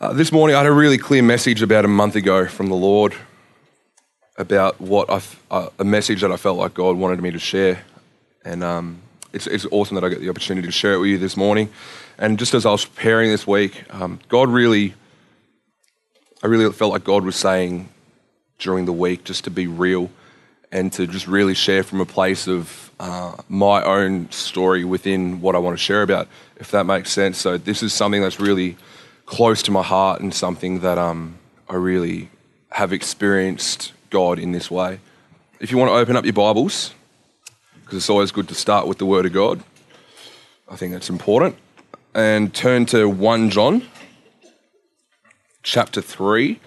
Uh, 0.00 0.14
this 0.14 0.32
morning, 0.32 0.56
I 0.56 0.60
had 0.60 0.66
a 0.66 0.72
really 0.72 0.96
clear 0.96 1.22
message 1.22 1.60
about 1.60 1.84
a 1.84 1.88
month 1.88 2.16
ago 2.16 2.46
from 2.46 2.68
the 2.68 2.74
Lord 2.74 3.14
about 4.38 4.80
what 4.80 5.10
I 5.10 5.20
uh, 5.50 5.68
a 5.78 5.84
message 5.84 6.22
that 6.22 6.32
I 6.32 6.38
felt 6.38 6.56
like 6.56 6.72
God 6.72 6.96
wanted 6.96 7.20
me 7.20 7.30
to 7.32 7.38
share, 7.38 7.84
and 8.42 8.64
um, 8.64 9.02
it's, 9.34 9.46
it's 9.46 9.66
awesome 9.70 9.96
that 9.96 10.04
I 10.04 10.08
get 10.08 10.20
the 10.20 10.30
opportunity 10.30 10.66
to 10.66 10.72
share 10.72 10.94
it 10.94 11.00
with 11.00 11.10
you 11.10 11.18
this 11.18 11.36
morning. 11.36 11.68
And 12.16 12.38
just 12.38 12.54
as 12.54 12.64
I 12.64 12.70
was 12.70 12.86
preparing 12.86 13.30
this 13.30 13.46
week, 13.46 13.84
um, 13.90 14.20
God 14.30 14.48
really, 14.48 14.94
I 16.42 16.46
really 16.46 16.72
felt 16.72 16.94
like 16.94 17.04
God 17.04 17.22
was 17.22 17.36
saying 17.36 17.90
during 18.58 18.86
the 18.86 18.94
week 18.94 19.24
just 19.24 19.44
to 19.44 19.50
be 19.50 19.66
real 19.66 20.08
and 20.72 20.90
to 20.94 21.06
just 21.06 21.26
really 21.26 21.52
share 21.52 21.82
from 21.82 22.00
a 22.00 22.06
place 22.06 22.48
of 22.48 22.90
uh, 22.98 23.36
my 23.50 23.82
own 23.82 24.30
story 24.30 24.82
within 24.82 25.42
what 25.42 25.54
I 25.54 25.58
want 25.58 25.76
to 25.76 25.84
share 25.84 26.00
about, 26.00 26.26
if 26.56 26.70
that 26.70 26.84
makes 26.84 27.12
sense. 27.12 27.36
So 27.36 27.58
this 27.58 27.82
is 27.82 27.92
something 27.92 28.22
that's 28.22 28.40
really 28.40 28.78
close 29.30 29.62
to 29.62 29.70
my 29.70 29.82
heart 29.82 30.20
and 30.20 30.34
something 30.34 30.80
that 30.80 30.98
um, 30.98 31.38
I 31.68 31.76
really 31.76 32.30
have 32.72 32.92
experienced 32.92 33.92
God 34.10 34.40
in 34.40 34.50
this 34.50 34.68
way. 34.72 34.98
If 35.60 35.70
you 35.70 35.78
want 35.78 35.88
to 35.90 35.94
open 35.94 36.16
up 36.16 36.24
your 36.24 36.32
Bibles, 36.32 36.92
because 37.80 37.98
it's 37.98 38.10
always 38.10 38.32
good 38.32 38.48
to 38.48 38.56
start 38.56 38.88
with 38.88 38.98
the 38.98 39.06
Word 39.06 39.26
of 39.26 39.32
God, 39.32 39.62
I 40.68 40.74
think 40.74 40.92
that's 40.92 41.08
important, 41.08 41.56
and 42.12 42.52
turn 42.52 42.86
to 42.86 43.08
1 43.08 43.50
John 43.50 43.86
chapter 45.62 46.00
3. 46.00 46.58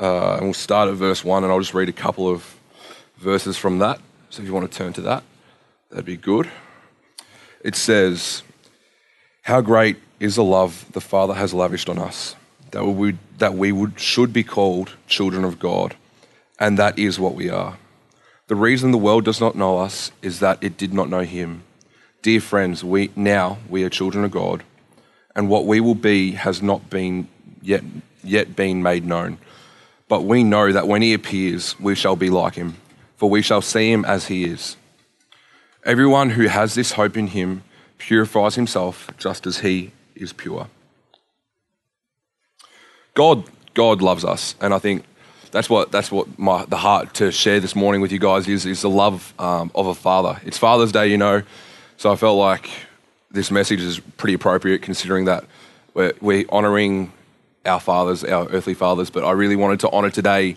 Uh, 0.00 0.34
and 0.34 0.46
we'll 0.46 0.52
start 0.52 0.88
at 0.88 0.96
verse 0.96 1.24
1, 1.24 1.44
and 1.44 1.52
I'll 1.52 1.60
just 1.60 1.74
read 1.74 1.88
a 1.88 1.92
couple 1.92 2.28
of 2.28 2.56
verses 3.18 3.56
from 3.56 3.78
that. 3.78 4.00
So 4.30 4.42
if 4.42 4.48
you 4.48 4.52
want 4.52 4.68
to 4.68 4.76
turn 4.76 4.92
to 4.94 5.00
that, 5.02 5.22
that'd 5.90 6.04
be 6.04 6.16
good. 6.16 6.50
It 7.60 7.76
says, 7.76 8.42
How 9.44 9.60
great 9.60 9.98
is 10.20 10.36
the 10.36 10.42
love 10.42 10.86
the 10.92 11.02
Father 11.02 11.34
has 11.34 11.52
lavished 11.52 11.90
on 11.90 11.98
us, 11.98 12.34
that 12.70 12.82
we, 12.82 13.18
that 13.36 13.52
we 13.52 13.72
would, 13.72 14.00
should 14.00 14.32
be 14.32 14.42
called 14.42 14.94
children 15.06 15.44
of 15.44 15.58
God, 15.58 15.94
and 16.58 16.78
that 16.78 16.98
is 16.98 17.20
what 17.20 17.34
we 17.34 17.50
are. 17.50 17.76
The 18.46 18.56
reason 18.56 18.90
the 18.90 18.96
world 18.96 19.26
does 19.26 19.42
not 19.42 19.54
know 19.54 19.80
us 19.80 20.10
is 20.22 20.40
that 20.40 20.64
it 20.64 20.78
did 20.78 20.94
not 20.94 21.10
know 21.10 21.20
Him. 21.20 21.62
Dear 22.22 22.40
friends, 22.40 22.82
we, 22.82 23.10
now 23.14 23.58
we 23.68 23.84
are 23.84 23.90
children 23.90 24.24
of 24.24 24.30
God, 24.30 24.62
and 25.36 25.50
what 25.50 25.66
we 25.66 25.78
will 25.78 25.94
be 25.94 26.30
has 26.30 26.62
not 26.62 26.88
been 26.88 27.28
yet, 27.60 27.84
yet 28.22 28.56
been 28.56 28.82
made 28.82 29.04
known. 29.04 29.36
But 30.08 30.24
we 30.24 30.42
know 30.42 30.72
that 30.72 30.88
when 30.88 31.02
He 31.02 31.12
appears, 31.12 31.78
we 31.78 31.94
shall 31.94 32.16
be 32.16 32.30
like 32.30 32.54
Him, 32.54 32.76
for 33.18 33.28
we 33.28 33.42
shall 33.42 33.60
see 33.60 33.92
Him 33.92 34.06
as 34.06 34.28
He 34.28 34.44
is. 34.44 34.78
Everyone 35.84 36.30
who 36.30 36.46
has 36.46 36.74
this 36.74 36.92
hope 36.92 37.18
in 37.18 37.26
Him 37.26 37.62
purifies 38.06 38.54
himself 38.54 39.10
just 39.16 39.46
as 39.46 39.58
He 39.58 39.92
is 40.14 40.32
pure. 40.32 40.68
God, 43.14 43.44
God 43.72 44.02
loves 44.02 44.24
us, 44.24 44.54
and 44.60 44.74
I 44.74 44.78
think 44.78 45.04
that's 45.50 45.70
what 45.70 45.90
that's 45.90 46.10
what 46.10 46.38
my 46.38 46.64
the 46.66 46.76
heart 46.76 47.14
to 47.14 47.32
share 47.32 47.60
this 47.60 47.74
morning 47.74 48.00
with 48.00 48.12
you 48.12 48.18
guys 48.18 48.46
is 48.48 48.66
is 48.66 48.82
the 48.82 48.90
love 48.90 49.32
um, 49.38 49.70
of 49.74 49.86
a 49.86 49.94
father. 49.94 50.40
It's 50.44 50.58
Father's 50.58 50.92
Day, 50.92 51.08
you 51.08 51.16
know, 51.16 51.42
so 51.96 52.12
I 52.12 52.16
felt 52.16 52.38
like 52.38 52.68
this 53.30 53.50
message 53.50 53.80
is 53.80 54.00
pretty 54.18 54.34
appropriate 54.34 54.82
considering 54.82 55.24
that 55.24 55.44
we're, 55.94 56.12
we're 56.20 56.44
honoring 56.50 57.12
our 57.64 57.80
fathers, 57.80 58.22
our 58.24 58.46
earthly 58.48 58.74
fathers, 58.74 59.10
but 59.10 59.24
I 59.24 59.32
really 59.32 59.56
wanted 59.56 59.80
to 59.80 59.90
honor 59.90 60.10
today 60.10 60.56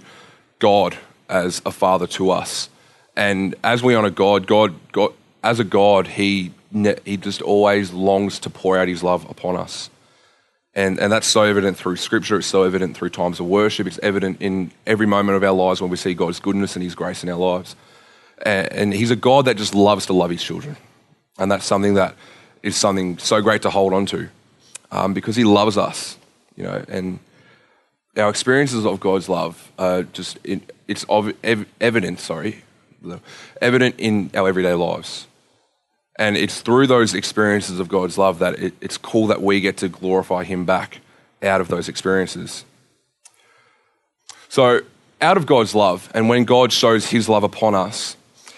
God 0.59 0.97
as 1.29 1.61
a 1.65 1.71
father 1.71 2.07
to 2.07 2.31
us. 2.31 2.69
And 3.15 3.55
as 3.63 3.81
we 3.81 3.95
honor 3.95 4.09
God, 4.09 4.47
God, 4.47 4.75
God 4.91 5.13
as 5.43 5.59
a 5.59 5.63
God, 5.63 6.07
He 6.07 6.51
He 6.71 7.17
just 7.17 7.41
always 7.41 7.93
longs 7.93 8.39
to 8.39 8.49
pour 8.49 8.77
out 8.77 8.87
His 8.87 9.03
love 9.03 9.29
upon 9.29 9.55
us. 9.55 9.89
And, 10.75 10.99
and 10.99 11.11
that's 11.11 11.25
so 11.25 11.41
evident 11.41 11.75
through 11.75 11.95
scripture, 11.95 12.37
it's 12.37 12.47
so 12.47 12.63
evident 12.63 12.95
through 12.95 13.09
times 13.09 13.39
of 13.39 13.47
worship, 13.47 13.87
it's 13.87 13.99
evident 14.03 14.37
in 14.41 14.71
every 14.85 15.07
moment 15.07 15.35
of 15.35 15.43
our 15.43 15.51
lives 15.51 15.81
when 15.81 15.89
we 15.89 15.97
see 15.97 16.13
God's 16.13 16.39
goodness 16.39 16.75
and 16.75 16.83
His 16.83 16.93
grace 16.93 17.23
in 17.23 17.29
our 17.29 17.37
lives. 17.37 17.75
And, 18.45 18.71
and 18.71 18.93
He's 18.93 19.09
a 19.09 19.15
God 19.15 19.45
that 19.45 19.57
just 19.57 19.73
loves 19.73 20.05
to 20.05 20.13
love 20.13 20.29
His 20.29 20.43
children. 20.43 20.77
And 21.39 21.51
that's 21.51 21.65
something 21.65 21.95
that 21.95 22.15
is 22.61 22.75
something 22.75 23.17
so 23.17 23.41
great 23.41 23.63
to 23.63 23.69
hold 23.69 23.93
on 23.93 24.05
to 24.07 24.29
um, 24.91 25.13
because 25.13 25.35
He 25.35 25.43
loves 25.43 25.77
us, 25.77 26.17
you 26.55 26.63
know, 26.63 26.85
and 26.87 27.19
our 28.15 28.29
experiences 28.29 28.85
of 28.85 28.99
God's 28.99 29.29
love 29.29 29.71
are 29.77 30.03
just, 30.03 30.37
it, 30.43 30.75
it's 30.87 31.05
ev- 31.09 31.67
evident, 31.79 32.19
sorry, 32.19 32.63
evident 33.61 33.95
in 33.97 34.31
our 34.33 34.47
everyday 34.47 34.73
lives. 34.73 35.27
And 36.17 36.35
it's 36.35 36.61
through 36.61 36.87
those 36.87 37.13
experiences 37.13 37.79
of 37.79 37.87
God's 37.87 38.17
love 38.17 38.39
that 38.39 38.57
it, 38.59 38.73
it's 38.81 38.97
cool 38.97 39.27
that 39.27 39.41
we 39.41 39.61
get 39.61 39.77
to 39.77 39.89
glorify 39.89 40.43
Him 40.43 40.65
back 40.65 40.99
out 41.43 41.61
of 41.61 41.67
those 41.67 41.87
experiences. 41.87 42.65
So, 44.49 44.81
out 45.21 45.37
of 45.37 45.45
God's 45.45 45.75
love, 45.75 46.09
and 46.13 46.29
when 46.29 46.45
God 46.45 46.71
shows 46.71 47.07
His 47.09 47.27
love 47.29 47.43
upon 47.43 47.75
us, 47.75 48.15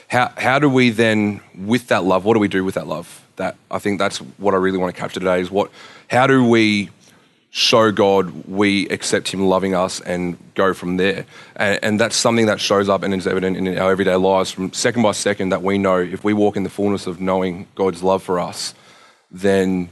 how, 0.08 0.32
how 0.38 0.60
do 0.60 0.70
we 0.70 0.90
then, 0.90 1.42
with 1.56 1.88
that 1.88 2.04
love, 2.04 2.26
what 2.26 2.34
do 2.34 2.40
we 2.40 2.48
do 2.48 2.64
with 2.64 2.76
that 2.76 2.88
love? 2.88 3.26
That 3.36 3.56
I 3.70 3.80
think 3.80 4.00
that's 4.00 4.18
what 4.18 4.54
I 4.54 4.58
really 4.58 4.78
want 4.78 4.94
to 4.94 5.00
capture 5.00 5.20
today 5.20 5.40
is 5.40 5.52
what, 5.52 5.72
how 6.10 6.28
do 6.28 6.44
we 6.44 6.90
show 7.52 7.92
God 7.92 8.48
we 8.48 8.88
accept 8.90 9.30
Him 9.30 9.48
loving 9.48 9.74
us 9.74 10.00
and 10.02 10.38
go 10.54 10.74
from 10.74 10.98
there. 10.98 11.26
And, 11.56 11.80
and, 11.82 12.00
that's 12.00 12.16
something 12.16 12.46
that 12.46 12.60
shows 12.60 12.90
up 12.90 13.02
and 13.02 13.14
is 13.14 13.26
evident 13.26 13.58
in 13.58 13.78
our 13.78 13.92
everyday 13.92 14.16
lives 14.16 14.52
from 14.52 14.72
second 14.72 15.02
by 15.02 15.14
second 15.14 15.50
that 15.50 15.64
we 15.64 15.78
know 15.78 15.98
if 15.98 16.24
we 16.24 16.34
walk 16.34 16.58
in 16.58 16.64
the 16.64 16.70
fullness 16.70 17.08
of 17.08 17.20
knowing 17.20 17.68
God's 17.76 18.04
love 18.04 18.22
for 18.22 18.40
us, 18.40 18.76
then 19.32 19.90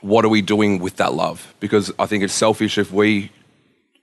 what 0.00 0.24
are 0.24 0.28
we 0.28 0.42
doing 0.42 0.78
with 0.78 0.96
that 0.96 1.12
love? 1.12 1.54
Because 1.60 1.92
I 1.98 2.06
think 2.06 2.22
it's 2.22 2.32
selfish 2.32 2.78
if 2.78 2.92
we, 2.92 3.32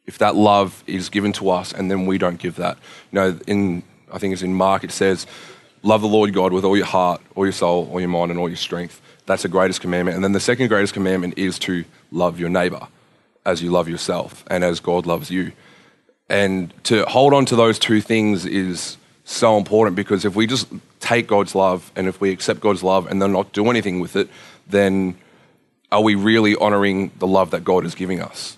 if 0.06 0.17
that 0.17 0.35
love 0.35 0.83
is 0.88 1.09
given 1.09 1.31
to 1.33 1.50
us 1.50 1.72
and 1.72 1.89
then 1.89 2.06
we 2.06 2.17
don't 2.17 2.38
give 2.38 2.57
that. 2.57 2.77
You 3.11 3.19
know, 3.19 3.39
in, 3.47 3.83
I 4.11 4.17
think 4.19 4.33
it's 4.33 4.44
in 4.44 4.53
Mark, 4.53 4.83
it 4.83 4.91
says, 4.91 5.25
love 5.83 6.01
the 6.01 6.07
Lord 6.07 6.33
God 6.33 6.51
with 6.51 6.66
all 6.66 6.77
your 6.77 6.85
heart, 6.85 7.22
all 7.35 7.45
your 7.45 7.53
soul, 7.53 7.89
all 7.91 8.00
your 8.00 8.09
mind, 8.09 8.31
and 8.31 8.39
all 8.39 8.50
your 8.50 8.57
strength. 8.57 9.01
That's 9.27 9.43
the 9.43 9.49
greatest 9.49 9.81
commandment. 9.81 10.15
And 10.15 10.23
then 10.23 10.31
the 10.31 10.39
second 10.39 10.69
greatest 10.69 10.93
commandment 10.93 11.38
is 11.38 11.59
to 11.59 11.85
love 12.11 12.39
your 12.39 12.49
neighbor 12.49 12.88
as 13.45 13.61
you 13.61 13.69
love 13.69 13.88
yourself 13.88 14.43
and 14.47 14.63
as 14.63 14.79
God 14.79 15.05
loves 15.05 15.29
you. 15.29 15.51
And 16.29 16.73
to 16.85 17.05
hold 17.05 17.33
on 17.33 17.45
to 17.47 17.55
those 17.55 17.77
two 17.77 18.01
things 18.01 18.45
is 18.45 18.97
so 19.25 19.57
important 19.57 19.95
because 19.95 20.25
if 20.25 20.35
we 20.35 20.47
just 20.47 20.67
take 20.99 21.27
God's 21.27 21.53
love 21.53 21.91
and 21.95 22.07
if 22.07 22.19
we 22.21 22.31
accept 22.31 22.61
God's 22.61 22.83
love 22.83 23.07
and 23.07 23.21
then 23.21 23.33
not 23.33 23.51
do 23.51 23.69
anything 23.69 23.99
with 23.99 24.15
it, 24.15 24.29
then 24.65 25.17
are 25.91 26.01
we 26.01 26.15
really 26.15 26.55
honoring 26.55 27.11
the 27.19 27.27
love 27.27 27.51
that 27.51 27.63
God 27.63 27.85
is 27.85 27.95
giving 27.95 28.21
us? 28.21 28.57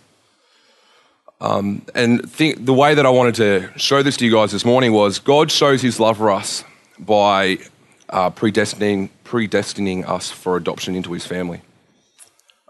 Um, 1.41 1.83
and 1.95 2.19
the 2.25 2.73
way 2.73 2.93
that 2.93 3.05
I 3.05 3.09
wanted 3.09 3.35
to 3.35 3.79
show 3.79 4.03
this 4.03 4.17
to 4.17 4.25
you 4.25 4.31
guys 4.31 4.51
this 4.51 4.65
morning 4.65 4.91
was 4.91 5.19
God 5.19 5.51
shows 5.51 5.81
his 5.81 5.99
love 5.99 6.17
for 6.17 6.29
us 6.29 6.63
by 6.99 7.59
uh, 8.09 8.29
predestining, 8.29 9.09
predestining 9.29 10.07
us 10.09 10.31
for 10.31 10.57
adoption 10.57 10.95
into 10.95 11.13
his 11.13 11.25
family. 11.25 11.61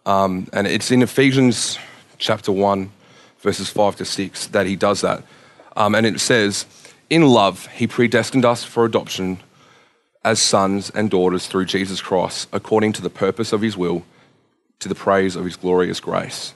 Um, 0.06 0.50
and 0.52 0.68
it's 0.68 0.92
in 0.92 1.02
Ephesians 1.02 1.80
chapter 2.18 2.52
1, 2.52 2.92
verses 3.40 3.70
5 3.70 3.96
to 3.97 4.06
6, 4.06 4.47
that 4.47 4.66
he 4.66 4.75
does 4.75 5.00
that. 5.00 5.24
Um, 5.78 5.96
and 5.96 6.06
it 6.06 6.19
says, 6.19 6.66
In 7.09 7.24
love, 7.24 7.68
he 7.68 7.88
predestined 7.88 8.44
us 8.44 8.66
for 8.66 8.84
adoption 8.84 9.40
as 10.25 10.42
sons 10.42 10.90
and 10.90 11.09
daughters 11.09 11.48
through 11.48 11.66
Jesus 11.66 12.02
Christ, 12.02 12.50
according 12.52 12.92
to 12.94 13.02
the 13.02 13.09
purpose 13.09 13.53
of 13.53 13.62
his 13.62 13.78
will, 13.78 14.03
to 14.80 14.90
the 14.90 14.96
praise 14.96 15.38
of 15.38 15.46
his 15.46 15.56
glorious 15.56 16.02
grace. 16.02 16.53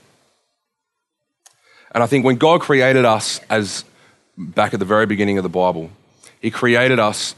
And 1.92 2.04
I 2.04 2.08
think 2.08 2.26
when 2.26 2.36
God 2.36 2.60
created 2.60 3.06
us 3.06 3.40
as 3.50 3.86
back 4.38 4.74
at 4.74 4.80
the 4.80 4.86
very 4.86 5.06
beginning 5.06 5.38
of 5.38 5.44
the 5.44 5.50
Bible, 5.50 5.92
he 6.42 6.52
created 6.52 7.00
us 7.00 7.36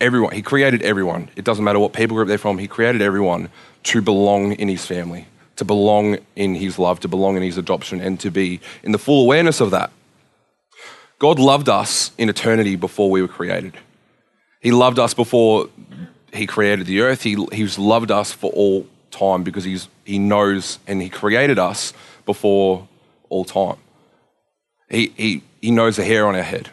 everyone. 0.00 0.34
He 0.34 0.42
created 0.42 0.82
everyone. 0.82 1.30
It 1.36 1.44
doesn't 1.44 1.64
matter 1.64 1.78
what 1.78 1.92
people 1.92 2.16
group 2.16 2.28
they're 2.28 2.38
from. 2.38 2.58
He 2.58 2.68
created 2.68 3.02
everyone 3.02 3.50
to 3.84 4.02
belong 4.02 4.52
in 4.52 4.68
his 4.68 4.86
family 4.86 5.26
to 5.56 5.64
belong 5.64 6.18
in 6.34 6.54
his 6.54 6.78
love, 6.78 7.00
to 7.00 7.08
belong 7.08 7.36
in 7.36 7.42
his 7.42 7.58
adoption, 7.58 8.00
and 8.00 8.18
to 8.20 8.30
be 8.30 8.60
in 8.82 8.92
the 8.92 8.98
full 8.98 9.22
awareness 9.22 9.60
of 9.60 9.70
that. 9.70 9.90
God 11.18 11.38
loved 11.38 11.68
us 11.68 12.10
in 12.18 12.28
eternity 12.28 12.76
before 12.76 13.10
we 13.10 13.22
were 13.22 13.28
created. 13.28 13.74
He 14.60 14.72
loved 14.72 14.98
us 14.98 15.14
before 15.14 15.68
he 16.32 16.46
created 16.46 16.86
the 16.86 17.00
earth. 17.00 17.22
He, 17.22 17.46
he's 17.52 17.78
loved 17.78 18.10
us 18.10 18.32
for 18.32 18.50
all 18.52 18.86
time 19.10 19.44
because 19.44 19.64
he's, 19.64 19.88
he 20.04 20.18
knows 20.18 20.78
and 20.86 21.00
he 21.00 21.08
created 21.08 21.58
us 21.58 21.92
before 22.26 22.88
all 23.28 23.44
time. 23.44 23.76
He, 24.90 25.12
he, 25.16 25.42
he 25.60 25.70
knows 25.70 25.96
the 25.96 26.04
hair 26.04 26.26
on 26.26 26.34
our 26.34 26.42
head. 26.42 26.70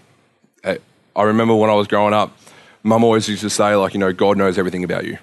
Uh, 0.64 0.76
I 1.16 1.24
remember 1.24 1.56
when 1.56 1.70
I 1.70 1.74
was 1.74 1.88
growing 1.88 2.14
up, 2.14 2.36
mum 2.84 3.04
always 3.04 3.28
used 3.28 3.42
to 3.42 3.50
say, 3.50 3.76
like, 3.76 3.94
you 3.94 4.00
know, 4.00 4.14
God 4.14 4.38
knows 4.38 4.58
everything 4.58 4.84
about 4.84 5.06
you. 5.06 5.18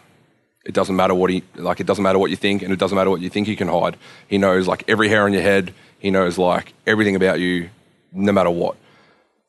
It 0.65 0.75
doesn't 0.75 0.97
matter 0.97 1.15
what 1.15 1.31
he 1.31 1.43
like. 1.55 1.81
It 1.81 1.87
doesn't 1.87 2.03
matter 2.03 2.19
what 2.19 2.31
you 2.31 2.37
think, 2.37 2.63
and 2.63 2.73
it 2.73 2.79
doesn't 2.79 2.97
matter 2.97 3.11
what 3.11 3.21
you 3.21 3.31
think 3.31 3.49
you 3.49 3.57
can 3.57 3.69
hide. 3.69 3.97
He 4.27 4.39
knows 4.39 4.67
like 4.67 4.85
every 4.89 5.09
hair 5.09 5.25
on 5.25 5.33
your 5.33 5.43
head. 5.43 5.73
He 5.99 6.11
knows 6.11 6.37
like 6.37 6.75
everything 6.87 7.17
about 7.17 7.41
you, 7.41 7.71
no 8.13 8.33
matter 8.33 8.51
what. 8.51 8.77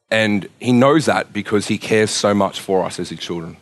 And 0.10 0.48
he 0.60 0.72
knows 0.72 1.06
that 1.06 1.34
because 1.34 1.68
he 1.68 1.78
cares 1.78 2.10
so 2.10 2.34
much 2.34 2.60
for 2.60 2.84
us 2.84 3.00
as 3.00 3.10
his 3.10 3.20
children. 3.20 3.58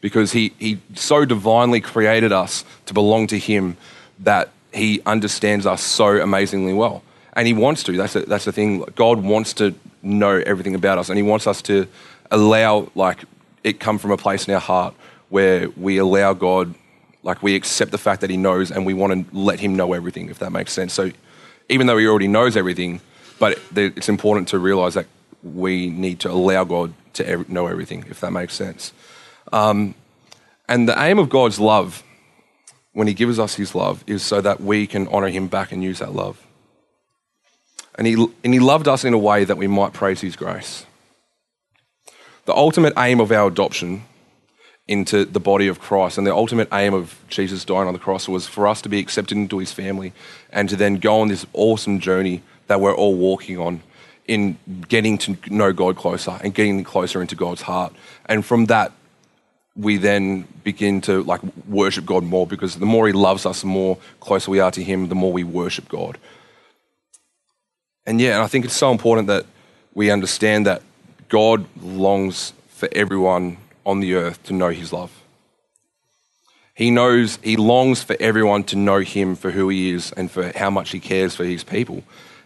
Because 0.00 0.32
he, 0.32 0.52
he 0.58 0.78
so 0.94 1.24
divinely 1.24 1.80
created 1.80 2.30
us 2.30 2.64
to 2.86 2.94
belong 2.94 3.26
to 3.28 3.38
him 3.38 3.76
that 4.20 4.50
he 4.72 5.00
understands 5.06 5.66
us 5.66 5.82
so 5.82 6.20
amazingly 6.20 6.72
well. 6.72 7.02
And 7.32 7.46
he 7.46 7.52
wants 7.52 7.82
to. 7.84 7.96
That's, 7.96 8.14
a, 8.14 8.20
that's 8.20 8.44
the 8.44 8.52
thing. 8.52 8.84
God 8.94 9.22
wants 9.22 9.54
to 9.54 9.74
know 10.02 10.42
everything 10.46 10.74
about 10.74 10.98
us, 10.98 11.08
and 11.08 11.16
he 11.16 11.22
wants 11.22 11.46
us 11.46 11.62
to 11.62 11.88
allow, 12.30 12.90
like, 12.94 13.24
it 13.64 13.80
come 13.80 13.98
from 13.98 14.10
a 14.10 14.16
place 14.16 14.46
in 14.48 14.54
our 14.54 14.60
heart 14.60 14.94
where 15.28 15.68
we 15.70 15.98
allow 15.98 16.32
God, 16.32 16.74
like, 17.22 17.42
we 17.42 17.54
accept 17.54 17.90
the 17.90 17.98
fact 17.98 18.20
that 18.20 18.30
he 18.30 18.36
knows 18.36 18.70
and 18.70 18.86
we 18.86 18.94
want 18.94 19.12
to 19.12 19.36
let 19.36 19.60
him 19.60 19.76
know 19.76 19.92
everything, 19.92 20.30
if 20.30 20.38
that 20.38 20.50
makes 20.50 20.72
sense. 20.72 20.92
So 20.92 21.10
even 21.68 21.86
though 21.86 21.98
he 21.98 22.06
already 22.06 22.28
knows 22.28 22.56
everything, 22.56 23.00
but 23.38 23.58
it's 23.76 24.08
important 24.08 24.48
to 24.48 24.58
realize 24.58 24.94
that 24.94 25.06
we 25.42 25.90
need 25.90 26.20
to 26.20 26.30
allow 26.30 26.64
God 26.64 26.92
to 27.14 27.44
know 27.52 27.66
everything, 27.66 28.04
if 28.08 28.20
that 28.20 28.32
makes 28.32 28.54
sense. 28.54 28.92
Um, 29.52 29.94
and 30.68 30.88
the 30.88 31.00
aim 31.00 31.18
of 31.18 31.28
God's 31.28 31.58
love, 31.58 32.02
when 32.92 33.06
He 33.06 33.14
gives 33.14 33.38
us 33.38 33.54
His 33.54 33.74
love, 33.74 34.04
is 34.06 34.22
so 34.22 34.40
that 34.40 34.60
we 34.60 34.86
can 34.86 35.08
honor 35.08 35.28
Him 35.28 35.48
back 35.48 35.72
and 35.72 35.82
use 35.82 36.00
that 36.00 36.14
love. 36.14 36.44
And 37.94 38.06
he, 38.06 38.14
and 38.44 38.54
he 38.54 38.60
loved 38.60 38.86
us 38.86 39.04
in 39.04 39.12
a 39.12 39.18
way 39.18 39.44
that 39.44 39.56
we 39.56 39.66
might 39.66 39.92
praise 39.92 40.20
His 40.20 40.36
grace. 40.36 40.84
The 42.48 42.56
ultimate 42.56 42.94
aim 42.96 43.20
of 43.20 43.30
our 43.30 43.46
adoption 43.46 44.04
into 44.86 45.26
the 45.26 45.38
body 45.38 45.68
of 45.68 45.80
Christ 45.80 46.16
and 46.16 46.26
the 46.26 46.34
ultimate 46.34 46.66
aim 46.72 46.94
of 46.94 47.22
Jesus 47.28 47.62
dying 47.62 47.86
on 47.86 47.92
the 47.92 47.98
cross 47.98 48.26
was 48.26 48.46
for 48.46 48.66
us 48.66 48.80
to 48.80 48.88
be 48.88 48.98
accepted 48.98 49.36
into 49.36 49.58
His 49.58 49.70
family 49.70 50.14
and 50.48 50.66
to 50.70 50.74
then 50.74 50.94
go 50.94 51.20
on 51.20 51.28
this 51.28 51.44
awesome 51.52 52.00
journey 52.00 52.40
that 52.66 52.80
we're 52.80 52.94
all 52.94 53.14
walking 53.16 53.58
on 53.58 53.82
in 54.26 54.56
getting 54.88 55.18
to 55.18 55.36
know 55.50 55.74
God 55.74 55.96
closer 55.96 56.38
and 56.42 56.54
getting 56.54 56.82
closer 56.84 57.20
into 57.20 57.36
God's 57.36 57.60
heart. 57.60 57.92
And 58.24 58.42
from 58.46 58.64
that, 58.64 58.92
we 59.76 59.98
then 59.98 60.48
begin 60.64 61.02
to 61.02 61.22
like 61.24 61.42
worship 61.66 62.06
God 62.06 62.24
more 62.24 62.46
because 62.46 62.76
the 62.76 62.86
more 62.86 63.06
He 63.06 63.12
loves 63.12 63.44
us, 63.44 63.60
the 63.60 63.66
more 63.66 63.98
closer 64.20 64.50
we 64.50 64.60
are 64.60 64.70
to 64.70 64.82
Him, 64.82 65.10
the 65.10 65.14
more 65.14 65.34
we 65.34 65.44
worship 65.44 65.86
God. 65.90 66.16
And 68.06 68.18
yeah, 68.22 68.36
and 68.36 68.42
I 68.42 68.46
think 68.46 68.64
it's 68.64 68.74
so 68.74 68.90
important 68.90 69.28
that 69.28 69.44
we 69.92 70.10
understand 70.10 70.66
that 70.66 70.80
God 71.28 71.66
longs 71.80 72.52
for 72.68 72.88
everyone 72.92 73.58
on 73.84 74.00
the 74.00 74.14
earth 74.14 74.42
to 74.44 74.52
know 74.52 74.70
His 74.70 74.92
love. 74.92 75.12
He 76.74 76.90
knows, 76.90 77.38
He 77.42 77.56
longs 77.56 78.02
for 78.02 78.16
everyone 78.20 78.64
to 78.64 78.76
know 78.76 79.00
Him 79.00 79.34
for 79.36 79.50
who 79.50 79.68
He 79.68 79.90
is 79.90 80.12
and 80.12 80.30
for 80.30 80.56
how 80.56 80.70
much 80.70 80.90
He 80.90 81.00
cares 81.00 81.34
for 81.34 81.44
His 81.44 81.64
people 81.64 82.02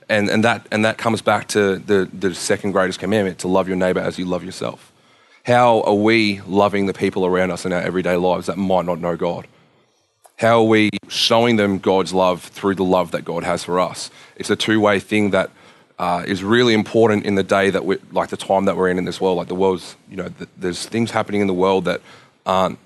and, 0.08 0.28
and, 0.28 0.44
that, 0.44 0.66
and 0.70 0.84
that 0.84 0.98
comes 0.98 1.22
back 1.22 1.48
to 1.48 1.78
the, 1.78 2.08
the 2.12 2.34
second 2.34 2.72
greatest 2.72 2.98
commandment 2.98 3.38
to 3.40 3.48
love 3.48 3.66
your 3.66 3.78
neighbor 3.78 4.00
as 4.00 4.18
you 4.18 4.26
love 4.26 4.44
yourself. 4.44 4.92
How 5.44 5.80
are 5.82 5.94
we 5.94 6.40
loving 6.42 6.86
the 6.86 6.92
people 6.92 7.24
around 7.26 7.50
us 7.50 7.64
in 7.64 7.72
our 7.72 7.80
everyday 7.80 8.16
lives 8.16 8.46
that 8.46 8.58
might 8.58 8.84
not 8.84 9.00
know 9.00 9.16
God? 9.16 9.46
How 10.36 10.58
are 10.58 10.68
we 10.68 10.90
showing 11.08 11.56
them 11.56 11.78
God's 11.78 12.12
love 12.12 12.42
through 12.42 12.74
the 12.74 12.84
love 12.84 13.10
that 13.12 13.24
God 13.24 13.42
has 13.44 13.64
for 13.64 13.80
us? 13.80 14.10
It's 14.36 14.50
a 14.50 14.56
two 14.56 14.80
way 14.80 15.00
thing 15.00 15.30
that 15.30 15.50
uh, 15.98 16.24
is 16.26 16.42
really 16.42 16.74
important 16.74 17.24
in 17.26 17.34
the 17.34 17.42
day 17.42 17.70
that 17.70 17.84
we 17.84 17.96
like 18.10 18.30
the 18.30 18.36
time 18.36 18.64
that 18.64 18.76
we're 18.76 18.88
in 18.88 18.98
in 18.98 19.04
this 19.04 19.20
world. 19.20 19.36
Like 19.36 19.48
the 19.48 19.54
world's, 19.54 19.96
you 20.08 20.16
know, 20.16 20.28
th- 20.28 20.50
there's 20.56 20.86
things 20.86 21.10
happening 21.10 21.40
in 21.40 21.46
the 21.46 21.54
world 21.54 21.84
that 21.84 22.00
aren't 22.46 22.78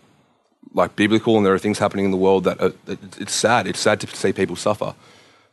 like 0.75 0.95
biblical, 0.97 1.37
and 1.37 1.47
there 1.47 1.55
are 1.55 1.59
things 1.59 1.79
happening 1.79 2.05
in 2.05 2.11
the 2.11 2.17
world 2.17 2.45
that 2.45 2.61
are, 2.61 2.73
it's 2.87 3.35
sad. 3.35 3.67
It's 3.67 3.81
sad 3.81 4.01
to 4.01 4.07
see 4.15 4.33
people 4.33 4.57
suffer. 4.57 4.95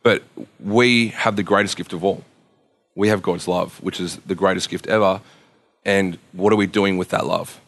But 0.02 0.22
we 0.60 1.08
have 1.08 1.36
the 1.36 1.42
greatest 1.42 1.76
gift 1.76 1.92
of 1.94 2.04
all. 2.04 2.24
We 2.94 3.08
have 3.08 3.22
God's 3.22 3.48
love, 3.48 3.82
which 3.82 4.00
is 4.00 4.18
the 4.18 4.34
greatest 4.34 4.68
gift 4.68 4.86
ever. 4.86 5.22
And 5.84 6.18
what 6.32 6.52
are 6.52 6.56
we 6.56 6.66
doing 6.66 6.98
with 6.98 7.08
that 7.08 7.26
love? 7.26 7.60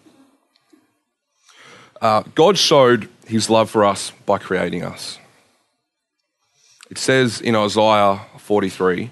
Uh, 2.00 2.23
God 2.35 2.59
showed 2.59 3.09
his 3.27 3.49
love 3.49 3.71
for 3.71 3.85
us 3.85 4.12
by 4.27 4.38
creating 4.38 4.85
us. 4.85 5.19
It 6.91 6.99
says 6.99 7.41
in 7.41 7.56
Isaiah 7.56 8.21
43, 8.38 9.11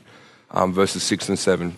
um, 0.55 0.73
verses 0.73 1.03
6 1.03 1.29
and 1.29 1.39
7 1.39 1.77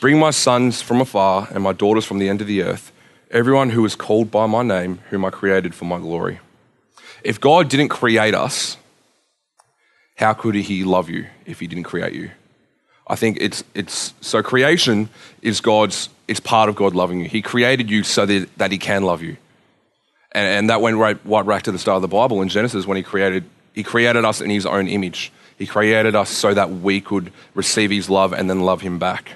Bring 0.00 0.18
my 0.18 0.30
sons 0.30 0.80
from 0.80 1.00
afar 1.00 1.48
and 1.52 1.62
my 1.62 1.72
daughters 1.72 2.04
from 2.04 2.20
the 2.20 2.28
end 2.28 2.40
of 2.40 2.46
the 2.46 2.62
earth, 2.62 2.92
everyone 3.32 3.70
who 3.70 3.84
is 3.84 3.96
called 3.96 4.30
by 4.30 4.46
my 4.46 4.62
name, 4.62 5.00
whom 5.10 5.24
I 5.24 5.30
created 5.30 5.74
for 5.74 5.86
my 5.86 5.98
glory. 5.98 6.38
If 7.24 7.40
God 7.40 7.68
didn't 7.68 7.88
create 7.88 8.32
us, 8.32 8.76
how 10.14 10.34
could 10.34 10.54
he 10.54 10.84
love 10.84 11.10
you 11.10 11.26
if 11.46 11.58
he 11.58 11.66
didn't 11.66 11.84
create 11.84 12.12
you? 12.12 12.30
I 13.08 13.16
think 13.16 13.38
it's, 13.40 13.64
it's 13.74 14.14
so 14.20 14.40
creation 14.40 15.08
is 15.42 15.60
God's, 15.60 16.10
it's 16.28 16.40
part 16.40 16.68
of 16.68 16.76
God 16.76 16.94
loving 16.94 17.20
you. 17.20 17.28
He 17.28 17.42
created 17.42 17.90
you 17.90 18.04
so 18.04 18.24
that, 18.26 18.48
that 18.58 18.70
he 18.70 18.78
can 18.78 19.02
love 19.02 19.20
you. 19.22 19.36
And, 20.30 20.46
and 20.46 20.70
that 20.70 20.80
went 20.80 20.98
right, 20.98 21.18
right 21.24 21.46
back 21.46 21.64
to 21.64 21.72
the 21.72 21.78
start 21.78 21.96
of 21.96 22.02
the 22.02 22.08
Bible 22.08 22.40
in 22.42 22.48
Genesis 22.48 22.86
when 22.86 22.96
he 22.96 23.02
created, 23.02 23.44
he 23.74 23.82
created 23.82 24.24
us 24.24 24.40
in 24.40 24.50
his 24.50 24.66
own 24.66 24.86
image. 24.86 25.32
He 25.58 25.66
created 25.66 26.14
us 26.14 26.30
so 26.30 26.54
that 26.54 26.70
we 26.70 27.00
could 27.00 27.32
receive 27.54 27.90
his 27.90 28.08
love 28.08 28.32
and 28.32 28.48
then 28.48 28.60
love 28.60 28.80
him 28.80 28.98
back. 28.98 29.32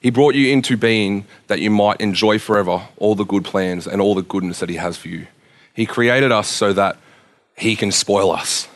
He 0.00 0.10
brought 0.10 0.34
you 0.34 0.48
into 0.48 0.76
being 0.76 1.26
that 1.46 1.60
you 1.60 1.70
might 1.70 2.00
enjoy 2.00 2.38
forever 2.38 2.88
all 2.96 3.14
the 3.14 3.24
good 3.24 3.44
plans 3.44 3.86
and 3.86 4.00
all 4.00 4.14
the 4.14 4.22
goodness 4.22 4.58
that 4.60 4.68
he 4.68 4.76
has 4.76 4.96
for 4.96 5.08
you. 5.08 5.28
He 5.74 5.86
created 5.86 6.32
us 6.32 6.48
so 6.48 6.72
that 6.72 6.96
he 7.56 7.76
can 7.76 7.92
spoil 7.92 8.32
us. 8.32 8.66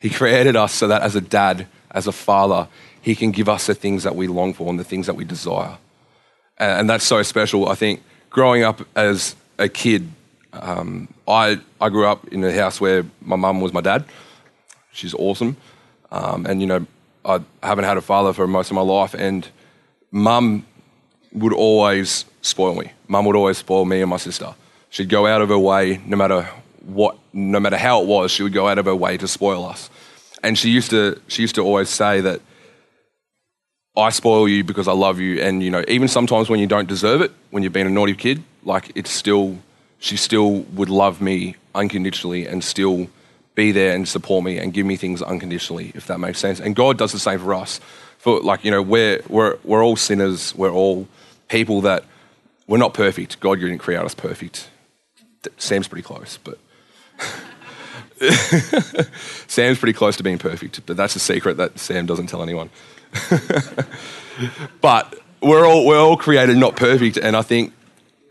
He 0.00 0.10
created 0.10 0.54
us 0.54 0.74
so 0.74 0.88
that 0.88 1.02
as 1.02 1.16
a 1.16 1.20
dad, 1.20 1.66
as 1.90 2.06
a 2.06 2.12
father, 2.12 2.68
he 3.00 3.14
can 3.14 3.30
give 3.30 3.48
us 3.48 3.68
the 3.68 3.74
things 3.74 4.02
that 4.02 4.16
we 4.16 4.26
long 4.26 4.52
for 4.52 4.68
and 4.68 4.78
the 4.78 4.84
things 4.84 5.06
that 5.06 5.14
we 5.14 5.24
desire. 5.24 5.78
And 6.58 6.90
that's 6.90 7.04
so 7.04 7.22
special. 7.22 7.68
I 7.68 7.74
think 7.74 8.02
growing 8.28 8.64
up 8.64 8.82
as 8.94 9.36
a 9.58 9.68
kid, 9.68 10.10
um, 10.52 11.08
I, 11.26 11.60
I 11.80 11.88
grew 11.88 12.06
up 12.06 12.28
in 12.28 12.44
a 12.44 12.52
house 12.52 12.80
where 12.80 13.06
my 13.22 13.36
mum 13.36 13.60
was 13.60 13.72
my 13.72 13.80
dad. 13.80 14.04
She's 14.94 15.12
awesome. 15.12 15.56
Um, 16.10 16.46
and, 16.46 16.60
you 16.60 16.66
know, 16.66 16.86
I 17.24 17.40
haven't 17.62 17.84
had 17.84 17.96
a 17.96 18.00
father 18.00 18.32
for 18.32 18.46
most 18.46 18.70
of 18.70 18.76
my 18.76 18.82
life. 18.82 19.12
And 19.12 19.46
mum 20.12 20.64
would 21.32 21.52
always 21.52 22.24
spoil 22.42 22.76
me. 22.76 22.92
Mum 23.08 23.26
would 23.26 23.36
always 23.36 23.58
spoil 23.58 23.84
me 23.84 24.00
and 24.00 24.08
my 24.08 24.18
sister. 24.18 24.54
She'd 24.90 25.08
go 25.08 25.26
out 25.26 25.42
of 25.42 25.48
her 25.48 25.58
way, 25.58 26.00
no 26.06 26.16
matter 26.16 26.48
what, 26.86 27.18
no 27.32 27.58
matter 27.58 27.76
how 27.76 28.02
it 28.02 28.06
was, 28.06 28.30
she 28.30 28.44
would 28.44 28.52
go 28.52 28.68
out 28.68 28.78
of 28.78 28.84
her 28.84 28.94
way 28.94 29.16
to 29.16 29.26
spoil 29.26 29.64
us. 29.64 29.90
And 30.44 30.56
she 30.56 30.70
used 30.70 30.90
to, 30.90 31.20
she 31.26 31.42
used 31.42 31.56
to 31.56 31.62
always 31.62 31.88
say 31.88 32.20
that 32.20 32.40
I 33.96 34.10
spoil 34.10 34.48
you 34.48 34.62
because 34.62 34.86
I 34.86 34.92
love 34.92 35.18
you. 35.18 35.40
And, 35.40 35.62
you 35.62 35.70
know, 35.70 35.84
even 35.88 36.06
sometimes 36.06 36.48
when 36.48 36.60
you 36.60 36.68
don't 36.68 36.88
deserve 36.88 37.20
it, 37.20 37.32
when 37.50 37.64
you've 37.64 37.72
been 37.72 37.88
a 37.88 37.90
naughty 37.90 38.14
kid, 38.14 38.44
like 38.62 38.92
it's 38.94 39.10
still, 39.10 39.58
she 39.98 40.16
still 40.16 40.60
would 40.74 40.88
love 40.88 41.20
me 41.20 41.56
unconditionally 41.74 42.46
and 42.46 42.62
still 42.62 43.08
be 43.54 43.72
there 43.72 43.94
and 43.94 44.08
support 44.08 44.44
me 44.44 44.58
and 44.58 44.72
give 44.72 44.86
me 44.86 44.96
things 44.96 45.22
unconditionally, 45.22 45.92
if 45.94 46.06
that 46.08 46.18
makes 46.18 46.38
sense. 46.38 46.60
And 46.60 46.74
God 46.74 46.98
does 46.98 47.12
the 47.12 47.18
same 47.18 47.38
for 47.38 47.54
us. 47.54 47.80
For 48.18 48.40
like, 48.40 48.64
you 48.64 48.70
know, 48.70 48.82
we're, 48.82 49.22
we're, 49.28 49.58
we're 49.64 49.84
all 49.84 49.96
sinners. 49.96 50.54
We're 50.54 50.72
all 50.72 51.06
people 51.48 51.82
that 51.82 52.04
we're 52.66 52.78
not 52.78 52.94
perfect. 52.94 53.40
God 53.40 53.60
didn't 53.60 53.78
create 53.78 54.00
us 54.00 54.14
perfect. 54.14 54.70
Sam's 55.58 55.88
pretty 55.88 56.02
close, 56.02 56.38
but 56.42 56.58
Sam's 59.46 59.78
pretty 59.78 59.92
close 59.92 60.16
to 60.16 60.22
being 60.22 60.38
perfect, 60.38 60.84
but 60.86 60.96
that's 60.96 61.16
a 61.16 61.20
secret 61.20 61.58
that 61.58 61.78
Sam 61.78 62.06
doesn't 62.06 62.28
tell 62.28 62.42
anyone. 62.42 62.70
but 64.80 65.14
we're 65.42 65.66
all, 65.66 65.84
we're 65.86 66.00
all 66.00 66.16
created 66.16 66.56
not 66.56 66.76
perfect, 66.76 67.18
and 67.18 67.36
I 67.36 67.42
think, 67.42 67.72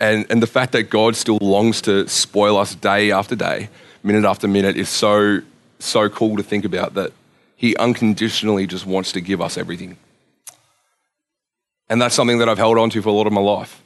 and, 0.02 0.26
and 0.30 0.42
the 0.42 0.48
fact 0.48 0.72
that 0.72 0.90
God 0.90 1.16
still 1.16 1.38
longs 1.40 1.82
to 1.84 2.08
spoil 2.08 2.58
us 2.58 2.74
day 2.76 3.12
after 3.12 3.36
day, 3.36 3.70
minute 4.04 4.26
after 4.26 4.48
minute, 4.48 4.78
is 4.78 4.90
so, 4.90 5.42
so 5.80 6.10
cool 6.10 6.38
to 6.38 6.44
think 6.44 6.66
about 6.66 6.94
that 6.94 7.12
He 7.56 7.76
unconditionally 7.78 8.68
just 8.68 8.86
wants 8.86 9.12
to 9.14 9.22
give 9.22 9.42
us 9.42 9.58
everything. 9.58 9.98
And 11.90 12.02
that's 12.02 12.16
something 12.16 12.38
that 12.40 12.50
I've 12.50 12.58
held 12.58 12.78
on 12.78 12.90
to 12.92 13.02
for 13.02 13.10
a 13.10 13.14
lot 13.14 13.28
of 13.28 13.34
my 13.34 13.42
life. 13.42 13.82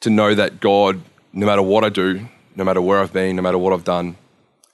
To 0.00 0.10
know 0.10 0.34
that 0.34 0.60
God, 0.60 1.00
no 1.32 1.46
matter 1.46 1.62
what 1.62 1.84
I 1.84 1.88
do, 1.88 2.28
no 2.56 2.64
matter 2.64 2.80
where 2.80 3.00
I've 3.00 3.12
been, 3.12 3.36
no 3.36 3.42
matter 3.42 3.58
what 3.58 3.72
I've 3.72 3.84
done, 3.84 4.16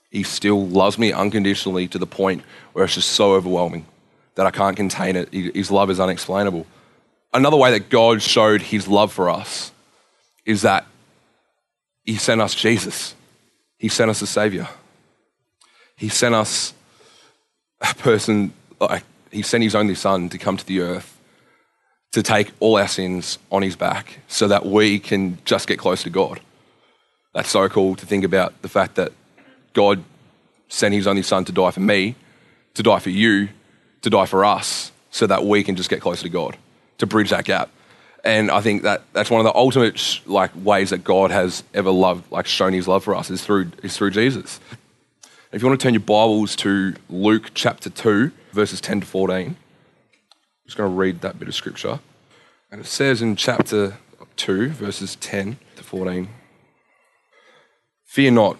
he 0.09 0.23
still 0.23 0.67
loves 0.67 0.97
me 0.97 1.13
unconditionally 1.13 1.87
to 1.87 1.97
the 1.97 2.05
point 2.05 2.43
where 2.73 2.83
it's 2.83 2.95
just 2.95 3.09
so 3.09 3.33
overwhelming 3.33 3.85
that 4.35 4.45
I 4.45 4.51
can't 4.51 4.75
contain 4.75 5.15
it. 5.15 5.31
His 5.33 5.71
love 5.71 5.89
is 5.89 5.99
unexplainable. 5.99 6.65
Another 7.33 7.57
way 7.57 7.71
that 7.71 7.89
God 7.89 8.21
showed 8.21 8.61
his 8.61 8.87
love 8.87 9.13
for 9.13 9.29
us 9.29 9.71
is 10.45 10.63
that 10.63 10.85
he 12.03 12.17
sent 12.17 12.41
us 12.41 12.53
Jesus. 12.53 13.15
He 13.81 13.89
sent 13.89 14.11
us 14.11 14.21
a 14.21 14.27
savior. 14.27 14.67
He 15.95 16.07
sent 16.07 16.35
us 16.35 16.75
a 17.81 17.95
person, 17.95 18.53
like, 18.79 19.03
he 19.31 19.41
sent 19.41 19.63
his 19.63 19.73
only 19.73 19.95
son 19.95 20.29
to 20.29 20.37
come 20.37 20.55
to 20.55 20.65
the 20.65 20.81
earth 20.81 21.19
to 22.11 22.21
take 22.21 22.51
all 22.59 22.77
our 22.77 22.87
sins 22.87 23.39
on 23.51 23.63
his 23.63 23.75
back 23.75 24.19
so 24.27 24.47
that 24.47 24.67
we 24.67 24.99
can 24.99 25.39
just 25.45 25.67
get 25.67 25.79
close 25.79 26.03
to 26.03 26.11
God. 26.11 26.41
That's 27.33 27.49
so 27.49 27.67
cool 27.69 27.95
to 27.95 28.05
think 28.05 28.23
about 28.23 28.61
the 28.61 28.69
fact 28.69 28.93
that 28.95 29.13
God 29.73 30.03
sent 30.69 30.93
his 30.93 31.07
only 31.07 31.23
son 31.23 31.43
to 31.45 31.51
die 31.51 31.71
for 31.71 31.79
me, 31.79 32.13
to 32.75 32.83
die 32.83 32.99
for 32.99 33.09
you, 33.09 33.49
to 34.03 34.11
die 34.11 34.27
for 34.27 34.45
us, 34.45 34.91
so 35.09 35.25
that 35.25 35.43
we 35.43 35.63
can 35.63 35.75
just 35.75 35.89
get 35.89 36.01
closer 36.01 36.21
to 36.21 36.29
God, 36.29 36.55
to 36.99 37.07
bridge 37.07 37.31
that 37.31 37.45
gap. 37.45 37.71
And 38.23 38.51
I 38.51 38.61
think 38.61 38.83
that 38.83 39.01
that's 39.13 39.29
one 39.29 39.39
of 39.39 39.45
the 39.45 39.57
ultimate 39.57 40.21
like 40.25 40.51
ways 40.55 40.91
that 40.91 41.03
God 41.03 41.31
has 41.31 41.63
ever 41.73 41.89
loved, 41.89 42.31
like 42.31 42.45
shown 42.45 42.73
his 42.73 42.87
love 42.87 43.03
for 43.03 43.15
us, 43.15 43.29
is 43.29 43.43
through, 43.43 43.71
is 43.81 43.97
through 43.97 44.11
Jesus. 44.11 44.59
If 45.51 45.61
you 45.61 45.67
want 45.67 45.79
to 45.79 45.83
turn 45.83 45.93
your 45.93 46.01
Bibles 46.01 46.55
to 46.57 46.93
Luke 47.09 47.51
chapter 47.53 47.89
2, 47.89 48.31
verses 48.53 48.79
10 48.79 49.01
to 49.01 49.07
14, 49.07 49.47
I'm 49.47 49.55
just 50.65 50.77
going 50.77 50.89
to 50.89 50.95
read 50.95 51.21
that 51.21 51.39
bit 51.39 51.47
of 51.47 51.55
scripture. 51.55 51.99
And 52.71 52.79
it 52.79 52.87
says 52.87 53.21
in 53.21 53.35
chapter 53.35 53.97
2, 54.37 54.69
verses 54.69 55.15
10 55.17 55.57
to 55.75 55.83
14 55.83 56.29
Fear 58.05 58.31
not, 58.31 58.57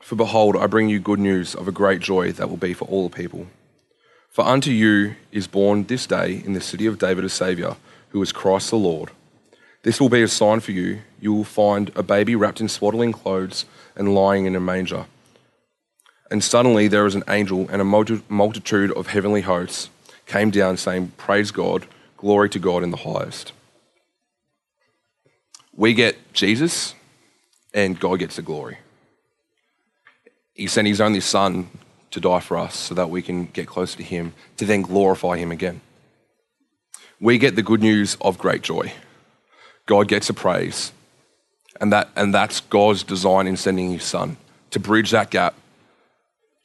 for 0.00 0.16
behold, 0.16 0.56
I 0.56 0.66
bring 0.66 0.88
you 0.88 0.98
good 0.98 1.18
news 1.18 1.54
of 1.54 1.68
a 1.68 1.72
great 1.72 2.00
joy 2.00 2.32
that 2.32 2.48
will 2.48 2.56
be 2.56 2.72
for 2.72 2.86
all 2.86 3.08
the 3.08 3.14
people. 3.14 3.46
For 4.30 4.44
unto 4.44 4.70
you 4.70 5.14
is 5.30 5.46
born 5.46 5.84
this 5.84 6.06
day 6.06 6.42
in 6.44 6.54
the 6.54 6.60
city 6.60 6.86
of 6.86 6.98
David 6.98 7.24
a 7.24 7.28
Saviour, 7.28 7.76
who 8.14 8.22
is 8.22 8.30
Christ 8.30 8.70
the 8.70 8.76
Lord. 8.76 9.10
This 9.82 10.00
will 10.00 10.08
be 10.08 10.22
a 10.22 10.28
sign 10.28 10.60
for 10.60 10.70
you. 10.70 11.00
You 11.20 11.32
will 11.32 11.42
find 11.42 11.90
a 11.96 12.02
baby 12.04 12.36
wrapped 12.36 12.60
in 12.60 12.68
swaddling 12.68 13.10
clothes 13.10 13.64
and 13.96 14.14
lying 14.14 14.46
in 14.46 14.54
a 14.54 14.60
manger. 14.60 15.06
And 16.30 16.42
suddenly 16.42 16.86
there 16.86 17.02
was 17.02 17.16
an 17.16 17.24
angel 17.28 17.68
and 17.68 17.82
a 17.82 18.20
multitude 18.28 18.92
of 18.92 19.08
heavenly 19.08 19.40
hosts 19.40 19.90
came 20.26 20.50
down, 20.50 20.76
saying, 20.76 21.10
Praise 21.16 21.50
God, 21.50 21.86
glory 22.16 22.48
to 22.50 22.60
God 22.60 22.84
in 22.84 22.92
the 22.92 22.98
highest. 22.98 23.52
We 25.74 25.92
get 25.92 26.32
Jesus, 26.32 26.94
and 27.74 27.98
God 27.98 28.20
gets 28.20 28.36
the 28.36 28.42
glory. 28.42 28.78
He 30.54 30.68
sent 30.68 30.86
his 30.86 31.00
only 31.00 31.18
Son 31.18 31.68
to 32.12 32.20
die 32.20 32.38
for 32.38 32.58
us 32.58 32.76
so 32.76 32.94
that 32.94 33.10
we 33.10 33.22
can 33.22 33.46
get 33.46 33.66
closer 33.66 33.96
to 33.96 34.04
Him, 34.04 34.34
to 34.56 34.64
then 34.64 34.82
glorify 34.82 35.36
Him 35.36 35.50
again. 35.50 35.80
We 37.24 37.38
get 37.38 37.56
the 37.56 37.62
good 37.62 37.80
news 37.80 38.18
of 38.20 38.36
great 38.36 38.60
joy. 38.60 38.92
God 39.86 40.08
gets 40.08 40.26
the 40.26 40.34
praise. 40.34 40.92
And, 41.80 41.90
that, 41.90 42.10
and 42.16 42.34
that's 42.34 42.60
God's 42.60 43.02
design 43.02 43.46
in 43.46 43.56
sending 43.56 43.90
His 43.90 44.04
Son 44.04 44.36
to 44.72 44.78
bridge 44.78 45.10
that 45.12 45.30
gap 45.30 45.54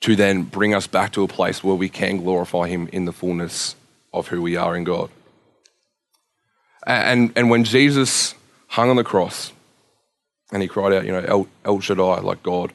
to 0.02 0.18
then 0.18 0.44
bring 0.44 0.76
us 0.76 0.86
back 0.86 1.14
to 1.14 1.24
a 1.24 1.30
place 1.30 1.64
where 1.64 1.76
we 1.76 1.88
can 1.88 2.18
glorify 2.18 2.68
Him 2.68 2.90
in 2.92 3.06
the 3.06 3.14
fullness 3.14 3.78
of 4.12 4.28
who 4.28 4.42
we 4.42 4.58
are 4.58 4.76
in 4.76 4.84
God. 4.84 5.10
And, 6.86 7.32
and 7.38 7.50
when 7.50 7.64
Jesus 7.64 8.36
hung 8.68 8.90
on 8.90 8.98
the 8.98 9.04
cross 9.06 9.54
and 10.52 10.62
he 10.62 10.68
cried 10.68 10.92
out, 10.92 11.06
you 11.06 11.14
know, 11.14 11.20
El, 11.26 11.48
El 11.64 11.80
Shaddai, 11.80 12.20
like 12.20 12.44
God, 12.44 12.74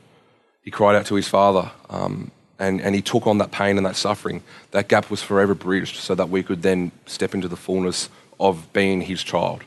he 0.63 0.71
cried 0.71 0.97
out 0.97 1.05
to 1.07 1.17
his 1.17 1.29
Father 1.29 1.71
um, 1.91 2.31
and, 2.59 2.81
and 2.81 2.95
he 2.95 3.03
took 3.03 3.27
on 3.27 3.39
that 3.39 3.51
pain 3.51 3.77
and 3.77 3.87
that 3.87 3.97
suffering. 3.97 4.43
That 4.71 4.89
gap 4.89 5.11
was 5.11 5.23
forever 5.23 5.55
bridged 5.55 5.97
so 5.97 6.15
that 6.15 6.29
we 6.29 6.43
could 6.43 6.63
then 6.63 6.93
step 7.07 7.35
into 7.35 7.49
the 7.49 7.57
fullness 7.57 8.09
of 8.39 8.73
being 8.73 9.03
his 9.03 9.23
child 9.23 9.65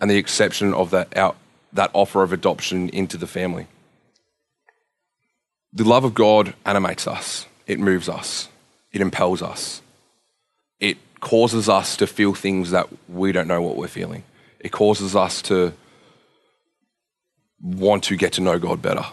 and 0.00 0.10
the 0.10 0.16
exception 0.16 0.72
of 0.72 0.90
that, 0.90 1.16
out, 1.16 1.36
that 1.72 1.90
offer 1.92 2.22
of 2.22 2.32
adoption 2.32 2.88
into 2.90 3.16
the 3.16 3.26
family. 3.26 3.66
The 5.72 5.84
love 5.84 6.04
of 6.04 6.14
God 6.14 6.54
animates 6.66 7.06
us, 7.06 7.46
it 7.66 7.78
moves 7.78 8.08
us, 8.08 8.48
it 8.92 9.00
impels 9.00 9.42
us, 9.42 9.82
it 10.80 10.96
causes 11.20 11.68
us 11.68 11.96
to 11.98 12.06
feel 12.06 12.34
things 12.34 12.70
that 12.70 12.88
we 13.08 13.30
don't 13.30 13.46
know 13.46 13.62
what 13.62 13.76
we're 13.76 13.88
feeling. 13.88 14.24
It 14.58 14.72
causes 14.72 15.14
us 15.14 15.42
to 15.42 15.72
want 17.62 18.04
to 18.04 18.16
get 18.16 18.32
to 18.34 18.40
know 18.40 18.58
God 18.58 18.82
better. 18.82 19.04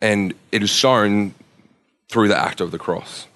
And 0.00 0.34
it 0.52 0.62
is 0.62 0.70
shown 0.70 1.34
through 2.08 2.28
the 2.28 2.38
act 2.38 2.60
of 2.60 2.70
the 2.70 2.78
cross. 2.78 3.26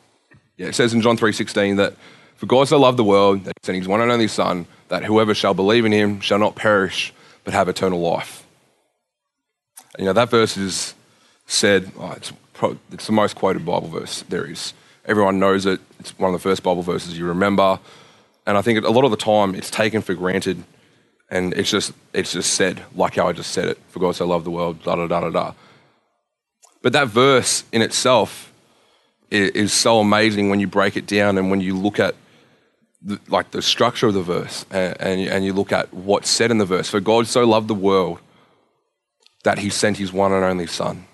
Yeah, 0.57 0.69
it 0.69 0.75
says 0.75 0.95
in 0.95 1.01
John 1.01 1.17
3:16 1.17 1.77
that 1.77 1.95
for 2.37 2.47
God 2.47 2.69
so 2.69 2.79
loved 2.79 2.99
the 2.99 3.05
world 3.05 3.45
that 3.45 3.55
he 3.61 3.67
sent 3.67 3.79
his 3.79 3.89
one 3.89 4.01
and 4.01 4.11
only 4.11 4.29
Son, 4.29 4.67
that 4.89 5.05
whoever 5.05 5.35
shall 5.35 5.55
believe 5.55 5.85
in 5.85 5.93
him 5.93 6.21
shall 6.21 6.39
not 6.39 6.55
perish 6.55 7.13
but 7.45 7.55
have 7.55 7.69
eternal 7.69 8.01
life. 8.01 8.45
You 9.99 10.07
know, 10.07 10.13
that 10.13 10.31
verse 10.31 10.57
is 10.57 10.95
said, 11.47 11.93
oh, 11.99 12.13
it's, 12.13 12.33
it's 12.93 13.07
the 13.07 13.13
most 13.13 13.37
quoted 13.37 13.65
Bible 13.65 13.89
verse 13.89 14.23
there 14.29 14.45
is. 14.51 14.73
Everyone 15.05 15.39
knows 15.39 15.67
it. 15.67 15.81
It's 15.99 16.17
one 16.19 16.33
of 16.33 16.41
the 16.41 16.43
first 16.43 16.63
Bible 16.63 16.83
verses 16.83 17.19
you 17.19 17.27
remember. 17.27 17.79
And 18.47 18.57
I 18.57 18.63
think 18.63 18.85
a 18.85 18.91
lot 18.91 19.05
of 19.05 19.11
the 19.11 19.17
time 19.17 19.55
it's 19.55 19.71
taken 19.71 20.01
for 20.01 20.15
granted 20.15 20.63
and 21.31 21.55
it's 21.55 21.71
just, 21.71 21.93
it's 22.13 22.33
just 22.33 22.55
said, 22.55 22.83
like 22.95 23.17
how 23.17 23.29
I 23.29 23.33
just 23.33 23.53
said 23.53 23.67
it, 23.69 23.79
for 23.89 24.01
God 24.01 24.15
so 24.15 24.27
loved 24.27 24.45
the 24.45 24.51
world, 24.51 24.83
da 24.83 24.97
da 24.97 25.07
da 25.07 25.21
da 25.21 25.31
da. 25.31 25.53
But 26.83 26.93
that 26.93 27.09
verse 27.09 27.65
in 27.73 27.83
itself 27.83 28.53
is, 29.31 29.73
so 29.73 30.01
amazing 30.01 30.51
when 30.51 30.61
you 30.61 30.67
break 30.67 30.97
it 30.97 31.07
down 31.07 31.39
and 31.39 31.51
when 31.51 31.61
you 31.61 31.77
look 31.77 31.99
at 31.99 32.15
the, 33.01 33.19
like 33.29 33.51
the 33.51 33.63
structure 33.63 34.09
of 34.09 34.15
the 34.15 34.23
verse 34.23 34.67
and, 34.71 35.01
and, 35.01 35.21
and 35.21 35.45
you 35.45 35.53
look 35.53 35.73
at 35.73 35.93
what's 35.95 36.29
said 36.29 36.51
in 36.51 36.59
the 36.59 36.67
verse. 36.67 36.91
For 36.91 37.01
God 37.01 37.27
so 37.27 37.45
loved 37.45 37.69
the 37.69 37.75
world 37.75 38.19
that 39.45 39.59
he 39.59 39.71
sent 39.71 39.97
his 39.97 40.13
one 40.13 40.33
and 40.33 40.45
only 40.45 40.67
Son. 40.67 41.07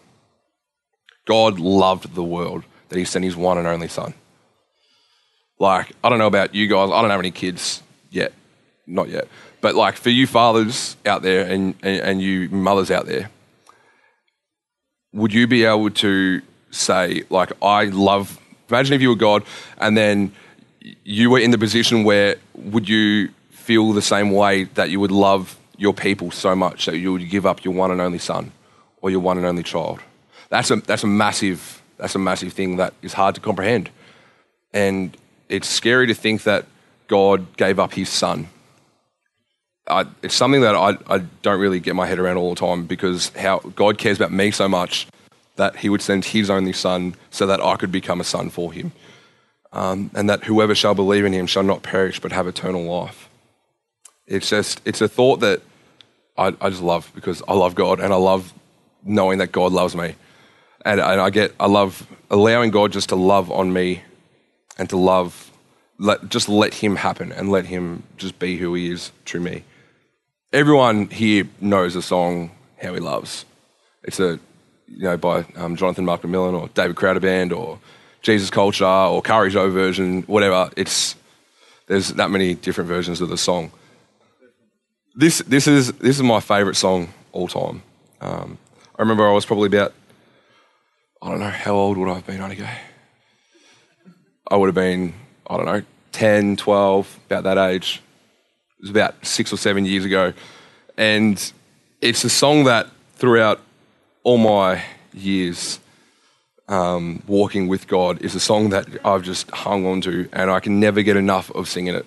God 1.28 1.60
loved 1.60 2.14
the 2.14 2.24
world 2.24 2.64
that 2.88 2.98
he 2.98 3.04
sent 3.04 3.22
his 3.22 3.36
one 3.36 3.58
and 3.58 3.66
only 3.66 3.86
son. 3.86 4.14
Like, 5.58 5.92
I 6.02 6.08
don't 6.08 6.18
know 6.18 6.26
about 6.26 6.54
you 6.54 6.66
guys, 6.68 6.90
I 6.90 7.02
don't 7.02 7.10
have 7.10 7.20
any 7.20 7.30
kids 7.30 7.82
yet, 8.10 8.32
not 8.86 9.10
yet. 9.10 9.28
But 9.60 9.74
like 9.74 9.96
for 9.96 10.08
you 10.08 10.26
fathers 10.26 10.96
out 11.04 11.20
there 11.20 11.44
and, 11.44 11.74
and, 11.82 12.00
and 12.00 12.22
you 12.22 12.48
mothers 12.48 12.90
out 12.90 13.04
there, 13.04 13.28
would 15.18 15.32
you 15.32 15.46
be 15.46 15.64
able 15.64 15.90
to 15.90 16.40
say, 16.70 17.24
like, 17.30 17.52
I 17.62 17.86
love, 17.86 18.38
imagine 18.68 18.94
if 18.94 19.02
you 19.02 19.10
were 19.10 19.16
God 19.16 19.42
and 19.78 19.96
then 19.96 20.32
you 21.04 21.30
were 21.30 21.38
in 21.38 21.50
the 21.50 21.58
position 21.58 22.04
where 22.04 22.36
would 22.54 22.88
you 22.88 23.28
feel 23.50 23.92
the 23.92 24.02
same 24.02 24.30
way 24.30 24.64
that 24.64 24.90
you 24.90 25.00
would 25.00 25.10
love 25.10 25.58
your 25.76 25.92
people 25.92 26.30
so 26.30 26.54
much 26.54 26.86
that 26.86 26.98
you 26.98 27.12
would 27.12 27.28
give 27.28 27.46
up 27.46 27.64
your 27.64 27.74
one 27.74 27.90
and 27.90 28.00
only 28.00 28.18
son 28.18 28.52
or 29.00 29.10
your 29.10 29.20
one 29.20 29.36
and 29.36 29.46
only 29.46 29.62
child? 29.62 30.00
That's 30.48 30.70
a, 30.70 30.76
that's 30.76 31.04
a 31.04 31.08
massive, 31.08 31.82
that's 31.96 32.14
a 32.14 32.18
massive 32.18 32.52
thing 32.52 32.76
that 32.76 32.94
is 33.02 33.12
hard 33.12 33.34
to 33.34 33.40
comprehend. 33.40 33.90
And 34.72 35.16
it's 35.48 35.68
scary 35.68 36.06
to 36.06 36.14
think 36.14 36.44
that 36.44 36.66
God 37.08 37.56
gave 37.56 37.78
up 37.78 37.94
his 37.94 38.08
son. 38.08 38.48
I, 39.88 40.06
it's 40.22 40.34
something 40.34 40.60
that 40.60 40.74
I, 40.74 40.96
I 41.08 41.18
don't 41.42 41.60
really 41.60 41.80
get 41.80 41.96
my 41.96 42.06
head 42.06 42.18
around 42.18 42.36
all 42.36 42.54
the 42.54 42.60
time 42.60 42.86
because 42.86 43.30
how 43.30 43.58
God 43.58 43.98
cares 43.98 44.18
about 44.18 44.32
me 44.32 44.50
so 44.50 44.68
much 44.68 45.06
that 45.56 45.76
he 45.76 45.88
would 45.88 46.02
send 46.02 46.26
his 46.26 46.50
only 46.50 46.72
son 46.72 47.14
so 47.30 47.46
that 47.46 47.60
I 47.60 47.76
could 47.76 47.90
become 47.90 48.20
a 48.20 48.24
son 48.24 48.50
for 48.50 48.72
him. 48.72 48.92
Um, 49.72 50.10
and 50.14 50.30
that 50.30 50.44
whoever 50.44 50.74
shall 50.74 50.94
believe 50.94 51.24
in 51.24 51.32
him 51.32 51.46
shall 51.46 51.62
not 51.62 51.82
perish 51.82 52.20
but 52.20 52.32
have 52.32 52.46
eternal 52.46 52.84
life. 52.84 53.28
It's 54.26 54.48
just, 54.48 54.80
it's 54.84 55.00
a 55.00 55.08
thought 55.08 55.40
that 55.40 55.62
I, 56.36 56.54
I 56.60 56.70
just 56.70 56.82
love 56.82 57.10
because 57.14 57.42
I 57.48 57.54
love 57.54 57.74
God 57.74 58.00
and 58.00 58.12
I 58.12 58.16
love 58.16 58.52
knowing 59.04 59.38
that 59.38 59.52
God 59.52 59.72
loves 59.72 59.94
me 59.94 60.14
and, 60.84 61.00
and 61.00 61.20
I 61.20 61.30
get, 61.30 61.54
I 61.58 61.66
love 61.66 62.06
allowing 62.30 62.70
God 62.70 62.92
just 62.92 63.08
to 63.10 63.16
love 63.16 63.50
on 63.50 63.72
me 63.72 64.02
and 64.78 64.88
to 64.90 64.96
love, 64.96 65.50
let, 65.98 66.28
just 66.28 66.48
let 66.48 66.74
Him 66.74 66.96
happen 66.96 67.32
and 67.32 67.50
let 67.50 67.66
Him 67.66 68.04
just 68.16 68.38
be 68.38 68.56
who 68.56 68.74
He 68.74 68.90
is 68.90 69.12
to 69.26 69.40
me. 69.40 69.64
Everyone 70.52 71.08
here 71.08 71.46
knows 71.60 71.92
the 71.92 72.00
song 72.00 72.50
How 72.80 72.94
He 72.94 73.00
Loves. 73.00 73.44
It's 74.02 74.18
a, 74.18 74.40
you 74.86 75.02
know, 75.02 75.18
by 75.18 75.44
um, 75.56 75.76
Jonathan 75.76 76.06
Mark 76.06 76.22
McMillan 76.22 76.58
or 76.58 76.68
David 76.68 76.96
Crowder 76.96 77.20
Band 77.20 77.52
or 77.52 77.78
Jesus 78.22 78.48
Culture 78.48 78.86
or 78.86 79.20
Kari 79.20 79.50
Jobe 79.50 79.72
version, 79.72 80.22
whatever. 80.22 80.70
It's, 80.74 81.16
there's 81.86 82.08
that 82.14 82.30
many 82.30 82.54
different 82.54 82.88
versions 82.88 83.20
of 83.20 83.28
the 83.28 83.36
song. 83.36 83.72
This, 85.14 85.40
this, 85.40 85.66
is, 85.66 85.92
this 85.92 86.16
is 86.16 86.22
my 86.22 86.40
favourite 86.40 86.76
song 86.76 87.12
all 87.32 87.48
time. 87.48 87.82
Um, 88.22 88.56
I 88.98 89.02
remember 89.02 89.28
I 89.28 89.32
was 89.32 89.44
probably 89.44 89.66
about 89.66 89.92
I 91.20 91.30
don't 91.30 91.40
know, 91.40 91.50
how 91.50 91.74
old 91.74 91.98
would 91.98 92.08
I 92.08 92.14
have 92.14 92.26
been, 92.26 92.40
Anigo? 92.40 92.68
I 94.50 94.56
would 94.56 94.68
have 94.68 94.74
been, 94.74 95.14
I 95.48 95.56
don't 95.56 95.66
know, 95.66 95.82
10, 96.12 96.56
12, 96.56 97.20
about 97.26 97.42
that 97.42 97.58
age. 97.58 98.00
It 98.78 98.82
was 98.82 98.90
about 98.90 99.26
six 99.26 99.52
or 99.52 99.56
seven 99.56 99.84
years 99.84 100.04
ago. 100.04 100.32
And 100.96 101.52
it's 102.00 102.22
a 102.22 102.30
song 102.30 102.64
that 102.64 102.88
throughout 103.16 103.60
all 104.22 104.38
my 104.38 104.84
years 105.12 105.80
um, 106.68 107.22
walking 107.26 107.66
with 107.66 107.88
God 107.88 108.22
is 108.22 108.34
a 108.34 108.40
song 108.40 108.70
that 108.70 108.86
I've 109.04 109.22
just 109.22 109.50
hung 109.50 109.84
on 109.86 110.00
to 110.02 110.28
and 110.32 110.50
I 110.50 110.60
can 110.60 110.78
never 110.78 111.02
get 111.02 111.16
enough 111.16 111.50
of 111.50 111.68
singing 111.68 111.94
it. 111.94 112.06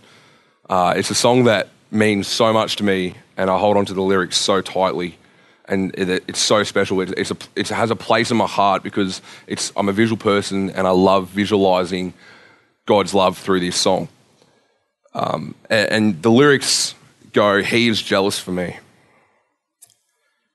Uh, 0.70 0.94
it's 0.96 1.10
a 1.10 1.16
song 1.16 1.44
that 1.46 1.70
means 1.90 2.28
so 2.28 2.54
much 2.54 2.78
to 2.78 2.84
me 2.84 3.16
and 3.36 3.50
I 3.50 3.58
hold 3.58 3.76
on 3.76 3.86
to 3.88 3.94
the 3.94 4.02
lyrics 4.02 4.38
so 4.38 4.62
tightly 4.62 5.18
and 5.66 5.94
it, 5.98 6.24
it's 6.28 6.40
so 6.40 6.64
special. 6.64 7.02
It, 7.02 7.14
it's 7.18 7.32
a, 7.32 7.38
it 7.56 7.68
has 7.70 7.92
a 7.92 7.96
place 7.96 8.32
in 8.32 8.38
my 8.38 8.48
heart 8.48 8.84
because 8.84 9.22
it's, 9.48 9.74
I'm 9.76 9.90
a 9.90 9.94
visual 9.94 10.18
person 10.18 10.70
and 10.70 10.88
I 10.88 10.92
love 10.92 11.28
visualizing 11.30 12.14
God's 12.86 13.14
love 13.14 13.38
through 13.38 13.60
this 13.60 13.76
song. 13.76 14.08
Um, 15.14 15.56
and, 15.70 15.92
and 15.92 16.22
the 16.22 16.32
lyrics 16.32 16.96
go, 17.34 17.62
He 17.62 17.88
is 17.88 18.02
jealous 18.02 18.40
for 18.40 18.52
me. 18.52 18.78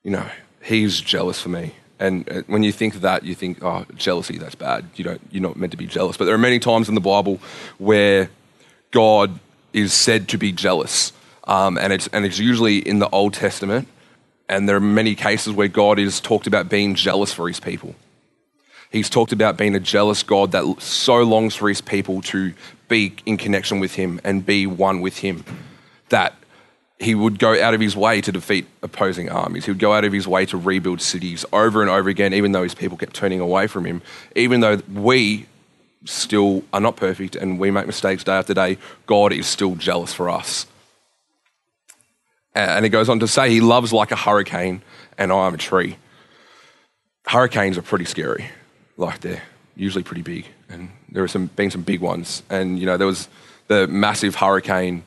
You 0.03 0.11
know, 0.11 0.25
He's 0.61 0.99
jealous 0.99 1.41
for 1.41 1.49
me. 1.49 1.73
And 1.99 2.29
uh, 2.29 2.41
when 2.47 2.63
you 2.63 2.71
think 2.71 2.95
that, 2.95 3.23
you 3.23 3.35
think, 3.35 3.63
oh, 3.63 3.85
jealousy, 3.95 4.37
that's 4.37 4.55
bad. 4.55 4.85
You 4.95 5.03
don't, 5.03 5.21
you're 5.31 5.41
not 5.41 5.55
meant 5.55 5.71
to 5.71 5.77
be 5.77 5.87
jealous. 5.87 6.17
But 6.17 6.25
there 6.25 6.35
are 6.35 6.39
many 6.39 6.59
times 6.59 6.89
in 6.89 6.95
the 6.95 7.01
Bible 7.01 7.39
where 7.77 8.29
God 8.91 9.39
is 9.73 9.93
said 9.93 10.27
to 10.29 10.37
be 10.37 10.51
jealous. 10.51 11.11
Um, 11.45 11.77
and, 11.77 11.91
it's, 11.93 12.07
and 12.07 12.25
it's 12.25 12.39
usually 12.39 12.77
in 12.77 12.99
the 12.99 13.09
Old 13.09 13.33
Testament. 13.33 13.87
And 14.49 14.67
there 14.69 14.75
are 14.75 14.81
many 14.81 15.15
cases 15.15 15.53
where 15.53 15.67
God 15.67 15.99
is 15.99 16.19
talked 16.19 16.47
about 16.47 16.69
being 16.69 16.95
jealous 16.95 17.33
for 17.33 17.47
his 17.47 17.59
people. 17.59 17.95
He's 18.91 19.09
talked 19.09 19.31
about 19.31 19.57
being 19.57 19.75
a 19.75 19.79
jealous 19.79 20.23
God 20.23 20.51
that 20.53 20.81
so 20.81 21.23
longs 21.23 21.55
for 21.55 21.67
his 21.67 21.81
people 21.81 22.21
to 22.23 22.53
be 22.87 23.15
in 23.25 23.37
connection 23.37 23.79
with 23.79 23.95
him 23.95 24.21
and 24.23 24.45
be 24.45 24.65
one 24.65 25.01
with 25.01 25.17
him 25.17 25.43
that 26.09 26.35
he 26.99 27.13
would 27.13 27.37
go 27.37 27.61
out 27.61 27.73
of 27.73 27.81
his 27.81 27.95
way 27.95 28.21
to 28.21 28.31
defeat 28.31 28.65
opposing 28.81 29.29
armies. 29.29 29.65
He 29.65 29.71
would 29.71 29.79
go 29.79 29.93
out 29.93 30.03
of 30.03 30.13
his 30.13 30.27
way 30.27 30.45
to 30.47 30.57
rebuild 30.57 31.01
cities 31.01 31.45
over 31.53 31.81
and 31.81 31.91
over 31.91 32.09
again, 32.09 32.33
even 32.33 32.53
though 32.53 32.63
his 32.63 32.73
people 32.73 32.97
kept 32.97 33.13
turning 33.13 33.39
away 33.39 33.67
from 33.67 33.85
him. 33.85 34.01
Even 34.35 34.61
though 34.61 34.81
we 34.91 35.45
still 36.05 36.63
are 36.73 36.79
not 36.79 36.95
perfect 36.95 37.35
and 37.35 37.59
we 37.59 37.69
make 37.69 37.85
mistakes 37.85 38.23
day 38.23 38.33
after 38.33 38.53
day, 38.53 38.77
God 39.05 39.31
is 39.31 39.45
still 39.45 39.75
jealous 39.75 40.13
for 40.13 40.29
us. 40.29 40.65
And 42.55 42.83
he 42.83 42.89
goes 42.89 43.09
on 43.09 43.19
to 43.19 43.27
say, 43.27 43.51
He 43.51 43.61
loves 43.61 43.93
like 43.93 44.11
a 44.11 44.15
hurricane, 44.15 44.81
and 45.17 45.31
I 45.31 45.45
am 45.45 45.53
a 45.53 45.57
tree. 45.57 45.97
Hurricanes 47.27 47.77
are 47.77 47.83
pretty 47.83 48.05
scary. 48.05 48.49
Like 48.97 49.21
they're 49.21 49.43
usually 49.75 50.03
pretty 50.03 50.23
big, 50.23 50.45
and 50.69 50.89
there 51.09 51.23
have 51.23 51.31
some, 51.31 51.47
been 51.47 51.71
some 51.71 51.83
big 51.83 52.01
ones. 52.01 52.43
And, 52.49 52.79
you 52.79 52.85
know, 52.85 52.97
there 52.97 53.07
was 53.07 53.29
the 53.67 53.87
massive 53.87 54.35
hurricane 54.35 55.03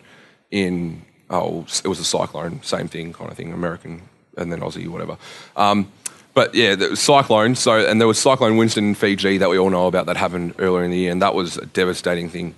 in 0.51 1.03
oh, 1.31 1.65
it 1.85 1.89
was 1.89 2.01
a 2.01 2.05
cyclone, 2.05 2.63
same 2.63 2.89
thing 2.89 3.13
kind 3.13 3.31
of 3.31 3.37
thing, 3.37 3.53
American 3.53 4.03
and 4.37 4.53
then 4.53 4.61
Aussie, 4.61 4.89
whatever. 4.89 5.17
Um, 5.57 5.91
but 6.35 6.55
yeah, 6.55 6.75
the 6.75 6.97
cyclone. 6.97 7.55
So 7.55 7.79
and 7.87 8.01
there 8.01 8.09
was 8.09 8.19
Cyclone 8.19 8.57
Winston 8.57 8.89
in 8.89 8.95
Fiji 8.95 9.39
that 9.39 9.49
we 9.49 9.59
all 9.59 9.71
know 9.71 9.87
about 9.87 10.07
that 10.07 10.17
happened 10.17 10.55
earlier 10.59 10.85
in 10.85 10.91
the 10.91 10.97
year, 10.97 11.13
and 11.13 11.23
that 11.23 11.35
was 11.35 11.57
a 11.57 11.67
devastating 11.67 12.29
thing. 12.29 12.55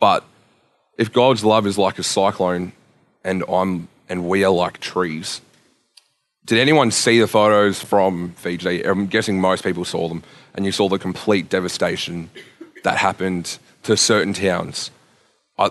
But 0.00 0.24
if 0.98 1.12
God's 1.12 1.44
love 1.44 1.66
is 1.66 1.78
like 1.78 1.98
a 1.98 2.02
cyclone, 2.02 2.72
and 3.24 3.44
I'm 3.48 3.88
and 4.08 4.28
we 4.28 4.44
are 4.44 4.52
like 4.52 4.78
trees, 4.80 5.40
did 6.44 6.58
anyone 6.58 6.90
see 6.90 7.20
the 7.20 7.28
photos 7.28 7.80
from 7.80 8.30
Fiji? 8.32 8.82
I'm 8.82 9.06
guessing 9.06 9.40
most 9.40 9.62
people 9.62 9.84
saw 9.84 10.08
them, 10.08 10.22
and 10.54 10.64
you 10.64 10.72
saw 10.72 10.88
the 10.88 10.98
complete 10.98 11.48
devastation 11.48 12.30
that 12.84 12.98
happened 12.98 13.58
to 13.84 13.96
certain 13.96 14.32
towns. 14.32 14.90
I, 15.58 15.70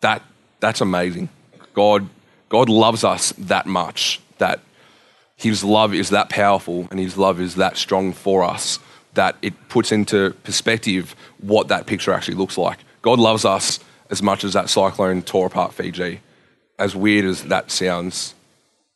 that 0.00 0.22
that's 0.60 0.80
amazing. 0.80 1.28
God, 1.74 2.08
God 2.48 2.68
loves 2.68 3.04
us 3.04 3.32
that 3.38 3.66
much 3.66 4.20
that 4.38 4.60
His 5.36 5.62
love 5.62 5.94
is 5.94 6.10
that 6.10 6.28
powerful 6.28 6.88
and 6.90 6.98
His 6.98 7.16
love 7.16 7.40
is 7.40 7.56
that 7.56 7.76
strong 7.76 8.12
for 8.12 8.44
us 8.44 8.78
that 9.14 9.36
it 9.42 9.68
puts 9.68 9.92
into 9.92 10.30
perspective 10.44 11.16
what 11.40 11.68
that 11.68 11.86
picture 11.86 12.12
actually 12.12 12.36
looks 12.36 12.56
like. 12.56 12.78
God 13.02 13.18
loves 13.18 13.44
us 13.44 13.80
as 14.10 14.22
much 14.22 14.44
as 14.44 14.52
that 14.52 14.68
cyclone 14.70 15.22
tore 15.22 15.46
apart 15.46 15.74
Fiji. 15.74 16.20
As 16.78 16.94
weird 16.94 17.24
as 17.24 17.44
that 17.44 17.70
sounds, 17.70 18.34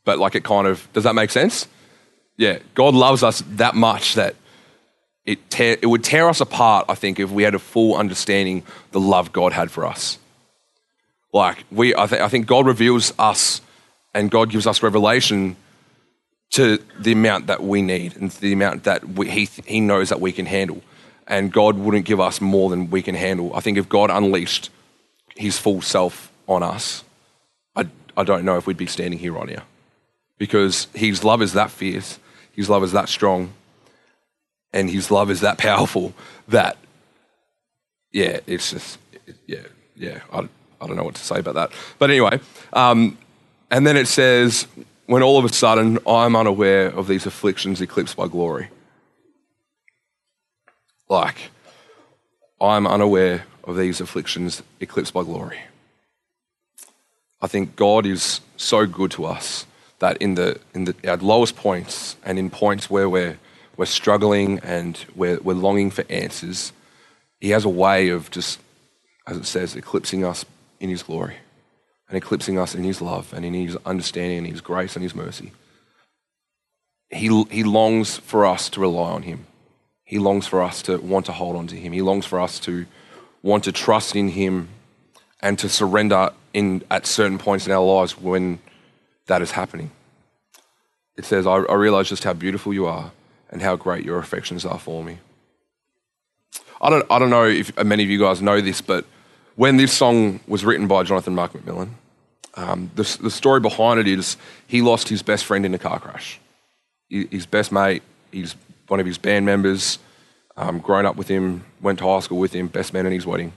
but 0.04 0.18
like 0.18 0.34
it 0.34 0.44
kind 0.44 0.66
of 0.66 0.86
does 0.92 1.04
that 1.04 1.14
make 1.14 1.30
sense? 1.30 1.66
Yeah, 2.36 2.58
God 2.74 2.94
loves 2.94 3.22
us 3.22 3.42
that 3.52 3.74
much 3.74 4.14
that 4.14 4.36
it, 5.30 5.48
tear, 5.48 5.76
it 5.80 5.86
would 5.86 6.02
tear 6.02 6.28
us 6.28 6.40
apart, 6.40 6.86
I 6.88 6.96
think, 6.96 7.20
if 7.20 7.30
we 7.30 7.44
had 7.44 7.54
a 7.54 7.58
full 7.60 7.94
understanding 7.94 8.64
the 8.90 8.98
love 8.98 9.32
God 9.32 9.52
had 9.52 9.70
for 9.70 9.86
us. 9.86 10.18
Like 11.32 11.64
we, 11.70 11.94
I, 11.94 12.06
th- 12.06 12.20
I 12.20 12.28
think 12.28 12.46
God 12.46 12.66
reveals 12.66 13.12
us, 13.16 13.60
and 14.12 14.28
God 14.28 14.50
gives 14.50 14.66
us 14.66 14.82
revelation 14.82 15.54
to 16.50 16.78
the 16.98 17.12
amount 17.12 17.46
that 17.46 17.62
we 17.62 17.80
need 17.80 18.16
and 18.16 18.32
the 18.32 18.52
amount 18.52 18.82
that 18.84 19.08
we, 19.08 19.30
he 19.30 19.44
He 19.66 19.80
knows 19.80 20.08
that 20.08 20.20
we 20.20 20.32
can 20.32 20.46
handle. 20.46 20.82
And 21.28 21.52
God 21.52 21.78
wouldn't 21.78 22.06
give 22.06 22.18
us 22.18 22.40
more 22.40 22.68
than 22.68 22.90
we 22.90 23.02
can 23.02 23.14
handle. 23.14 23.54
I 23.54 23.60
think 23.60 23.78
if 23.78 23.88
God 23.88 24.10
unleashed 24.10 24.70
His 25.36 25.58
full 25.58 25.80
self 25.80 26.32
on 26.48 26.64
us, 26.64 27.04
I, 27.76 27.86
I 28.16 28.24
don't 28.24 28.44
know 28.44 28.56
if 28.56 28.66
we'd 28.66 28.76
be 28.76 28.86
standing 28.86 29.20
here 29.20 29.32
right 29.32 29.48
now, 29.48 29.62
because 30.38 30.88
His 30.92 31.22
love 31.22 31.40
is 31.40 31.52
that 31.52 31.70
fierce, 31.70 32.18
His 32.52 32.68
love 32.68 32.82
is 32.82 32.90
that 32.90 33.08
strong, 33.08 33.52
and 34.72 34.90
His 34.90 35.10
love 35.10 35.30
is 35.30 35.40
that 35.40 35.58
powerful 35.58 36.14
that, 36.48 36.76
yeah, 38.12 38.40
it's 38.46 38.70
just, 38.70 38.98
yeah, 39.46 39.66
yeah. 39.96 40.20
I, 40.32 40.48
I 40.80 40.86
don't 40.86 40.96
know 40.96 41.04
what 41.04 41.14
to 41.16 41.24
say 41.24 41.38
about 41.38 41.54
that. 41.54 41.72
But 41.98 42.10
anyway, 42.10 42.40
um, 42.72 43.18
and 43.70 43.86
then 43.86 43.96
it 43.96 44.08
says, 44.08 44.66
when 45.06 45.22
all 45.22 45.38
of 45.38 45.44
a 45.44 45.52
sudden 45.52 45.98
I'm 46.06 46.36
unaware 46.36 46.86
of 46.86 47.08
these 47.08 47.26
afflictions 47.26 47.80
eclipsed 47.80 48.16
by 48.16 48.28
glory. 48.28 48.68
Like, 51.08 51.50
I'm 52.60 52.86
unaware 52.86 53.44
of 53.64 53.76
these 53.76 54.00
afflictions 54.00 54.62
eclipsed 54.78 55.12
by 55.12 55.24
glory. 55.24 55.58
I 57.42 57.48
think 57.48 57.74
God 57.74 58.06
is 58.06 58.40
so 58.56 58.86
good 58.86 59.10
to 59.12 59.24
us 59.24 59.66
that 59.98 60.16
in 60.18 60.34
the 60.34 60.60
in 60.74 60.84
the 60.84 60.94
our 61.08 61.16
lowest 61.16 61.56
points 61.56 62.16
and 62.24 62.38
in 62.38 62.48
points 62.50 62.88
where 62.88 63.08
we're 63.08 63.38
we're 63.80 63.86
struggling 63.86 64.58
and 64.58 65.06
we're, 65.16 65.40
we're 65.40 65.54
longing 65.54 65.90
for 65.90 66.04
answers, 66.10 66.74
He 67.40 67.48
has 67.48 67.64
a 67.64 67.70
way 67.70 68.10
of 68.10 68.30
just, 68.30 68.60
as 69.26 69.38
it 69.38 69.46
says, 69.46 69.74
eclipsing 69.74 70.22
us 70.22 70.44
in 70.80 70.90
His 70.90 71.02
glory 71.02 71.36
and 72.06 72.18
eclipsing 72.18 72.58
us 72.58 72.74
in 72.74 72.84
His 72.84 73.00
love 73.00 73.32
and 73.32 73.42
in 73.42 73.54
His 73.54 73.78
understanding 73.86 74.36
and 74.36 74.46
His 74.48 74.60
grace 74.60 74.96
and 74.96 75.02
His 75.02 75.14
mercy. 75.14 75.52
He, 77.08 77.28
he 77.44 77.64
longs 77.64 78.18
for 78.18 78.44
us 78.44 78.68
to 78.68 78.80
rely 78.80 79.12
on 79.12 79.22
Him. 79.22 79.46
He 80.04 80.18
longs 80.18 80.46
for 80.46 80.60
us 80.60 80.82
to 80.82 80.98
want 80.98 81.24
to 81.24 81.32
hold 81.32 81.56
on 81.56 81.66
to 81.68 81.76
Him. 81.76 81.94
He 81.94 82.02
longs 82.02 82.26
for 82.26 82.38
us 82.38 82.60
to 82.60 82.84
want 83.42 83.64
to 83.64 83.72
trust 83.72 84.14
in 84.14 84.28
Him 84.28 84.68
and 85.40 85.58
to 85.58 85.70
surrender 85.70 86.32
in, 86.52 86.82
at 86.90 87.06
certain 87.06 87.38
points 87.38 87.64
in 87.64 87.72
our 87.72 87.82
lives 87.82 88.20
when 88.20 88.58
that 89.26 89.40
is 89.40 89.52
happening. 89.52 89.90
It 91.16 91.24
says, 91.24 91.46
I, 91.46 91.54
I 91.54 91.74
realize 91.76 92.10
just 92.10 92.24
how 92.24 92.34
beautiful 92.34 92.74
you 92.74 92.84
are 92.84 93.12
and 93.50 93.60
how 93.60 93.76
great 93.76 94.04
your 94.04 94.18
affections 94.18 94.64
are 94.64 94.78
for 94.78 95.04
me. 95.04 95.18
I 96.80 96.88
don't, 96.88 97.06
I 97.10 97.18
don't 97.18 97.30
know 97.30 97.44
if 97.44 97.76
many 97.84 98.02
of 98.02 98.08
you 98.08 98.18
guys 98.18 98.40
know 98.40 98.60
this, 98.60 98.80
but 98.80 99.04
when 99.56 99.76
this 99.76 99.92
song 99.92 100.40
was 100.46 100.64
written 100.64 100.86
by 100.86 101.02
Jonathan 101.02 101.34
Mark 101.34 101.52
McMillan, 101.52 101.90
um, 102.54 102.90
the, 102.94 103.18
the, 103.20 103.30
story 103.30 103.60
behind 103.60 104.00
it 104.00 104.08
is 104.08 104.36
he 104.66 104.82
lost 104.82 105.08
his 105.08 105.22
best 105.22 105.44
friend 105.44 105.64
in 105.64 105.74
a 105.74 105.78
car 105.78 106.00
crash. 106.00 106.40
His 107.08 107.46
best 107.46 107.70
mate, 107.70 108.02
he's 108.32 108.56
one 108.88 108.98
of 108.98 109.06
his 109.06 109.18
band 109.18 109.46
members, 109.46 109.98
um, 110.56 110.78
grown 110.78 111.06
up 111.06 111.16
with 111.16 111.28
him, 111.28 111.64
went 111.80 111.98
to 112.00 112.06
high 112.06 112.20
school 112.20 112.38
with 112.38 112.52
him, 112.52 112.66
best 112.66 112.92
man 112.92 113.06
at 113.06 113.12
his 113.12 113.26
wedding. 113.26 113.52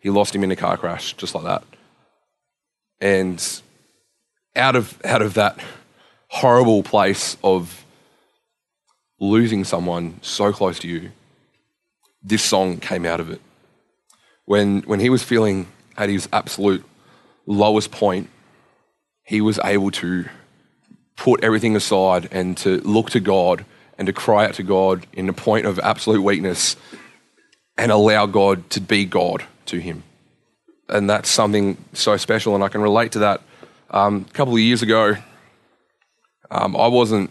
He 0.00 0.10
lost 0.10 0.34
him 0.34 0.44
in 0.44 0.50
a 0.50 0.56
car 0.56 0.76
crash, 0.76 1.14
just 1.14 1.34
like 1.34 1.44
that. 1.44 1.64
And 3.00 3.62
out 4.54 4.76
of, 4.76 5.00
out 5.04 5.22
of 5.22 5.34
that 5.34 5.58
horrible 6.28 6.82
place 6.82 7.36
of 7.42 7.84
losing 9.18 9.64
someone 9.64 10.18
so 10.22 10.52
close 10.52 10.78
to 10.80 10.88
you, 10.88 11.10
this 12.22 12.42
song 12.42 12.78
came 12.78 13.04
out 13.06 13.20
of 13.20 13.30
it 13.30 13.40
when, 14.48 14.80
when 14.84 14.98
he 14.98 15.10
was 15.10 15.22
feeling 15.22 15.66
at 15.94 16.08
his 16.08 16.26
absolute 16.32 16.82
lowest 17.44 17.90
point, 17.90 18.30
he 19.22 19.42
was 19.42 19.60
able 19.62 19.90
to 19.90 20.24
put 21.16 21.44
everything 21.44 21.76
aside 21.76 22.30
and 22.32 22.56
to 22.56 22.78
look 22.78 23.10
to 23.10 23.20
God 23.20 23.66
and 23.98 24.06
to 24.06 24.12
cry 24.14 24.46
out 24.46 24.54
to 24.54 24.62
God 24.62 25.06
in 25.12 25.28
a 25.28 25.34
point 25.34 25.66
of 25.66 25.78
absolute 25.78 26.22
weakness 26.22 26.76
and 27.76 27.92
allow 27.92 28.24
God 28.24 28.70
to 28.70 28.80
be 28.80 29.04
God 29.04 29.44
to 29.66 29.78
him. 29.78 30.02
And 30.88 31.10
that's 31.10 31.28
something 31.28 31.76
so 31.92 32.16
special, 32.16 32.54
and 32.54 32.64
I 32.64 32.68
can 32.68 32.80
relate 32.80 33.12
to 33.12 33.18
that. 33.18 33.42
Um, 33.90 34.24
a 34.30 34.32
couple 34.32 34.54
of 34.54 34.60
years 34.60 34.80
ago, 34.80 35.16
um, 36.50 36.74
I 36.74 36.86
wasn't. 36.86 37.28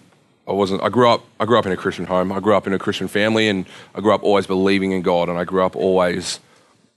I 0.47 0.53
wasn't. 0.53 0.81
I 0.81 0.89
grew 0.89 1.09
up. 1.09 1.25
I 1.39 1.45
grew 1.45 1.59
up 1.59 1.65
in 1.65 1.71
a 1.71 1.77
Christian 1.77 2.05
home. 2.05 2.31
I 2.31 2.39
grew 2.39 2.55
up 2.55 2.67
in 2.67 2.73
a 2.73 2.79
Christian 2.79 3.07
family, 3.07 3.49
and 3.49 3.65
I 3.93 3.99
grew 3.99 4.13
up 4.13 4.23
always 4.23 4.47
believing 4.47 4.93
in 4.93 5.01
God. 5.01 5.27
And 5.27 5.37
I 5.37 5.43
grew 5.43 5.63
up 5.63 5.75
always 5.75 6.39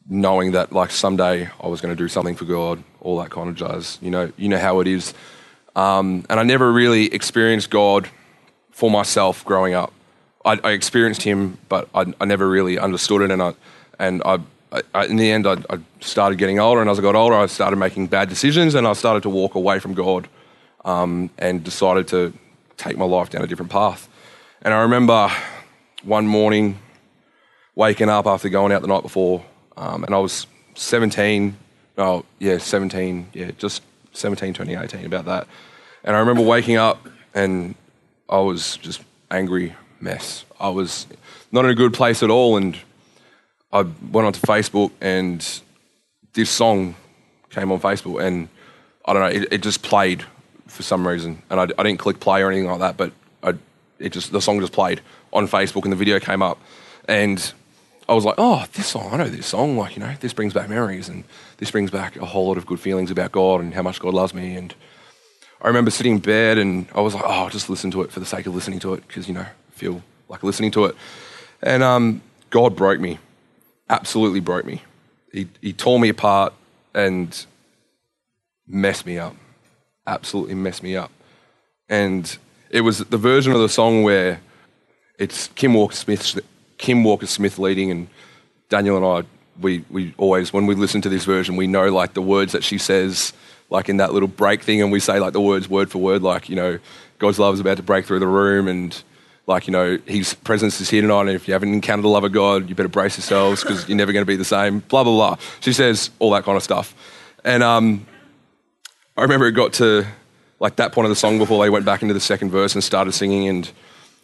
knowing 0.09 0.53
that 0.53 0.73
like 0.73 0.91
someday 0.91 1.49
I 1.61 1.67
was 1.67 1.81
going 1.81 1.95
to 1.95 2.01
do 2.01 2.09
something 2.09 2.37
for 2.37 2.45
God, 2.45 2.83
all 3.01 3.19
that 3.19 3.31
kind 3.31 3.49
of 3.49 3.57
jazz. 3.57 3.99
You 4.01 4.11
know, 4.11 4.33
you 4.37 4.49
know 4.49 4.59
how 4.59 4.81
it 4.81 4.87
is. 4.87 5.15
Um, 5.75 6.25
and 6.29 6.39
I 6.39 6.43
never 6.43 6.73
really 6.73 7.13
experienced 7.13 7.71
God 7.71 8.09
for 8.71 8.91
myself 8.91 9.45
growing 9.45 9.75
up. 9.75 9.93
I, 10.45 10.59
I 10.65 10.71
experienced 10.71 11.23
Him, 11.23 11.59
but 11.69 11.89
I, 11.95 12.13
I, 12.21 12.25
never 12.25 12.49
really 12.49 12.79
understood 12.79 13.23
it. 13.23 13.31
And 13.31 13.43
I, 13.43 13.55
and 13.99 14.23
I, 14.25 14.39
I 14.95 15.07
in 15.07 15.17
the 15.17 15.31
end, 15.31 15.47
I, 15.47 15.59
started 16.01 16.39
getting 16.39 16.59
older, 16.59 16.81
and 16.81 16.89
as 16.89 16.99
I 16.99 17.03
got 17.03 17.15
older, 17.15 17.37
I 17.37 17.47
started 17.47 17.77
making 17.77 18.07
bad 18.07 18.29
decisions, 18.29 18.75
and 18.75 18.87
I 18.87 18.95
started 18.95 19.23
to 19.25 19.29
walk 19.29 19.55
away 19.55 19.81
from 19.81 19.95
God, 19.95 20.29
um, 20.85 21.31
and 21.37 21.63
decided 21.63 22.09
to 22.09 22.33
take 22.81 22.97
my 22.97 23.05
life 23.05 23.31
down 23.31 23.43
a 23.43 23.47
different 23.47 23.71
path. 23.71 24.09
And 24.63 24.73
I 24.75 24.83
remember 24.83 25.31
one 26.03 26.27
morning 26.27 26.79
waking 27.75 28.09
up 28.09 28.27
after 28.27 28.49
going 28.49 28.73
out 28.73 28.83
the 28.83 28.89
night 28.89 29.03
before 29.03 29.45
um, 29.77 30.05
and 30.05 30.15
I 30.15 30.19
was 30.19 30.47
17, 30.75 31.57
oh, 31.99 32.25
yeah, 32.39 32.59
17, 32.59 33.29
yeah, 33.33 33.51
just 33.57 33.83
17, 34.13 34.53
2018, 34.53 35.07
about 35.07 35.25
that. 35.25 35.47
And 36.05 36.15
I 36.15 36.19
remember 36.19 36.43
waking 36.43 36.77
up 36.77 37.07
and 37.35 37.75
I 38.29 38.39
was 38.41 38.77
just 38.77 39.03
angry 39.31 39.75
mess. 40.01 40.45
I 40.59 40.69
was 40.69 41.07
not 41.51 41.65
in 41.65 41.71
a 41.71 41.75
good 41.75 41.95
place 41.95 42.23
at 42.23 42.31
all. 42.31 42.57
And 42.57 42.77
I 43.73 43.83
went 43.83 44.27
onto 44.27 44.41
Facebook 44.41 44.91
and 45.01 45.47
this 46.35 46.51
song 46.51 46.95
came 47.51 47.73
on 47.73 47.81
Facebook 47.81 48.23
and 48.23 48.49
I 49.05 49.13
don't 49.13 49.23
know, 49.23 49.41
it, 49.43 49.53
it 49.53 49.63
just 49.63 49.83
played 49.83 50.25
for 50.71 50.83
some 50.83 51.07
reason. 51.07 51.43
And 51.51 51.61
I, 51.61 51.65
I, 51.79 51.83
didn't 51.83 51.99
click 51.99 52.21
play 52.21 52.43
or 52.43 52.51
anything 52.51 52.71
like 52.71 52.81
that, 52.81 52.97
but 52.97 53.13
I, 53.43 53.55
it 53.99 54.13
just 54.13 54.33
the 54.33 54.41
song 54.41 54.61
just 54.61 54.73
played 54.73 55.01
on 55.33 55.47
Facebook 55.47 55.85
and 55.85 55.93
the 55.93 55.97
video 55.97 56.19
came 56.19 56.43
up, 56.43 56.59
and 57.07 57.53
I 58.11 58.15
was 58.15 58.25
like, 58.25 58.35
oh, 58.39 58.67
this 58.73 58.89
song, 58.89 59.11
I 59.13 59.19
know 59.19 59.29
this 59.29 59.47
song. 59.47 59.77
Like, 59.77 59.95
you 59.95 60.01
know, 60.01 60.13
this 60.19 60.33
brings 60.33 60.53
back 60.53 60.69
memories 60.69 61.09
and 61.09 61.23
this 61.59 61.71
brings 61.71 61.93
back 61.93 62.17
a 62.17 62.27
whole 62.27 62.49
lot 62.49 62.57
of 62.57 62.67
good 62.67 62.81
feelings 62.81 63.13
about 63.13 63.31
God 63.31 63.61
and 63.61 63.73
how 63.73 63.83
much 63.83 64.01
God 64.01 64.15
loves 64.15 64.35
me. 64.35 64.57
And 64.57 64.75
I 65.63 65.69
remember 65.69 65.93
sitting 65.93 66.15
in 66.15 66.19
bed 66.19 66.59
and 66.59 66.89
I 66.93 67.03
was 67.03 67.15
like, 67.15 67.23
oh, 67.25 67.49
just 67.51 67.71
listen 67.71 67.93
to 67.93 68.03
it 68.03 68.11
for 68.11 68.19
the 68.19 68.27
sake 68.27 68.47
of 68.47 68.55
listening 68.55 68.81
to 68.81 68.95
it 68.95 69.07
because, 69.07 69.29
you 69.29 69.35
know, 69.35 69.43
I 69.43 69.71
feel 69.71 70.03
like 70.29 70.43
listening 70.43 70.73
to 70.73 70.87
it. 70.87 70.97
And 71.63 71.85
um, 71.85 72.21
God 72.51 72.75
broke 72.75 72.99
me, 72.99 73.21
absolutely 73.89 74.41
broke 74.41 74.65
me. 74.65 74.83
He, 75.33 75.47
he 75.61 75.73
tore 75.73 76.01
me 76.01 76.09
apart 76.09 76.53
and 76.93 77.47
messed 78.67 79.07
me 79.07 79.19
up, 79.19 79.37
absolutely 80.07 80.55
messed 80.55 80.83
me 80.83 80.97
up. 80.97 81.11
And 81.89 82.37
it 82.71 82.83
was 82.83 82.99
the 82.99 83.19
version 83.19 83.53
of 83.53 83.61
the 83.61 83.69
song 83.69 84.03
where 84.03 84.41
it's 85.19 85.49
Kim 85.49 85.75
Walker 85.75 85.95
Smith 85.95 86.41
Kim 86.81 87.05
Walker 87.05 87.27
Smith 87.27 87.59
leading, 87.59 87.91
and 87.91 88.09
Daniel 88.71 88.97
and 88.97 89.05
I, 89.05 89.29
we, 89.61 89.85
we 89.91 90.15
always, 90.17 90.51
when 90.53 90.67
we 90.67 90.75
listen 90.75 91.03
to 91.03 91.11
this 91.11 91.27
version, 91.27 91.57
we 91.57 91.67
know 91.67 91.93
like 91.93 92.15
the 92.15 92.23
words 92.23 92.53
that 92.53 92.65
she 92.65 92.79
says, 92.79 93.35
like 93.69 93.91
in 93.91 93.99
that 93.99 94.15
little 94.15 94.29
break 94.29 94.63
thing, 94.63 94.81
and 94.81 94.91
we 94.91 94.99
say 94.99 95.21
like 95.21 95.35
the 95.35 95.41
words 95.43 95.69
word 95.69 95.91
for 95.91 95.99
word, 95.99 96.23
like, 96.23 96.49
you 96.49 96.57
know, 96.57 96.79
God's 97.19 97.39
love 97.39 97.53
is 97.53 97.61
about 97.61 97.77
to 97.77 97.83
break 97.83 98.07
through 98.07 98.21
the 98.21 98.27
room, 98.27 98.67
and 98.67 99.03
like, 99.47 99.67
you 99.67 99.73
know, 99.73 99.99
His 100.07 100.33
presence 100.33 100.81
is 100.81 100.89
here 100.89 101.03
tonight, 101.03 101.21
and 101.21 101.31
if 101.31 101.47
you 101.47 101.53
haven't 101.53 101.75
encountered 101.75 102.05
the 102.05 102.09
love 102.09 102.25
of 102.25 102.33
God, 102.33 102.69
you 102.69 102.75
better 102.75 102.89
brace 102.89 103.19
yourselves 103.19 103.63
because 103.63 103.87
you're 103.87 103.99
never 103.99 104.13
going 104.13 104.23
to 104.23 104.27
be 104.27 104.37
the 104.37 104.45
same, 104.45 104.79
blah, 104.81 105.05
blah, 105.05 105.13
blah. 105.13 105.37
She 105.61 105.75
says 105.75 106.11
all 106.19 106.31
that 106.31 106.45
kind 106.45 106.57
of 106.57 106.63
stuff. 106.63 106.95
And 107.45 107.63
um, 107.63 108.07
I 109.21 109.25
remember 109.25 109.47
it 109.47 109.53
got 109.53 109.75
to 109.75 110.07
like 110.61 110.77
that 110.77 110.93
point 110.93 111.05
of 111.05 111.11
the 111.11 111.15
song 111.15 111.37
before 111.37 111.63
they 111.63 111.69
went 111.69 111.85
back 111.85 112.01
into 112.01 112.15
the 112.15 112.21
second 112.21 112.49
verse 112.49 112.75
and 112.75 112.83
started 112.83 113.13
singing, 113.13 113.49
and 113.49 113.71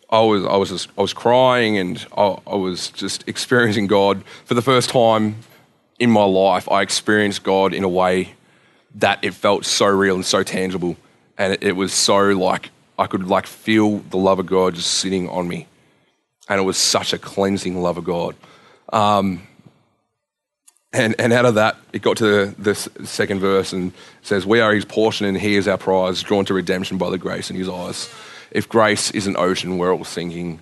I 0.08 0.20
was, 0.20 0.42
I 0.46 0.56
was, 0.56 0.70
just, 0.70 0.88
I 0.96 1.02
was 1.02 1.12
crying 1.12 1.76
and 1.76 2.06
I, 2.16 2.38
I 2.46 2.54
was 2.54 2.88
just 2.88 3.28
experiencing 3.28 3.88
God 3.88 4.24
for 4.46 4.54
the 4.54 4.62
first 4.62 4.88
time 4.88 5.36
in 5.98 6.10
my 6.10 6.24
life. 6.24 6.66
I 6.70 6.80
experienced 6.80 7.42
God 7.42 7.74
in 7.74 7.84
a 7.84 7.90
way 7.90 8.36
that 8.94 9.22
it 9.22 9.34
felt 9.34 9.66
so 9.66 9.84
real 9.84 10.14
and 10.14 10.24
so 10.24 10.42
tangible, 10.42 10.96
and 11.36 11.52
it, 11.52 11.62
it 11.62 11.72
was 11.72 11.92
so 11.92 12.30
like 12.30 12.70
I 12.98 13.06
could 13.06 13.26
like 13.26 13.46
feel 13.46 13.98
the 13.98 14.16
love 14.16 14.38
of 14.38 14.46
God 14.46 14.76
just 14.76 14.94
sitting 14.94 15.28
on 15.28 15.46
me, 15.46 15.66
and 16.48 16.58
it 16.58 16.64
was 16.64 16.78
such 16.78 17.12
a 17.12 17.18
cleansing 17.18 17.82
love 17.82 17.98
of 17.98 18.04
God. 18.04 18.34
Um, 18.94 19.46
and, 20.92 21.14
and 21.18 21.32
out 21.32 21.44
of 21.44 21.56
that, 21.56 21.76
it 21.92 22.02
got 22.02 22.16
to 22.18 22.54
the 22.58 22.74
second 22.74 23.40
verse 23.40 23.72
and 23.72 23.92
says, 24.22 24.46
We 24.46 24.60
are 24.60 24.74
his 24.74 24.84
portion 24.84 25.26
and 25.26 25.36
he 25.36 25.56
is 25.56 25.68
our 25.68 25.78
prize, 25.78 26.22
drawn 26.22 26.44
to 26.46 26.54
redemption 26.54 26.98
by 26.98 27.10
the 27.10 27.18
grace 27.18 27.50
in 27.50 27.56
his 27.56 27.68
eyes 27.68 28.08
if 28.50 28.68
grace 28.68 29.10
is 29.10 29.26
an 29.26 29.36
ocean, 29.36 29.78
we're 29.78 29.92
all 29.92 30.04
sinking. 30.04 30.60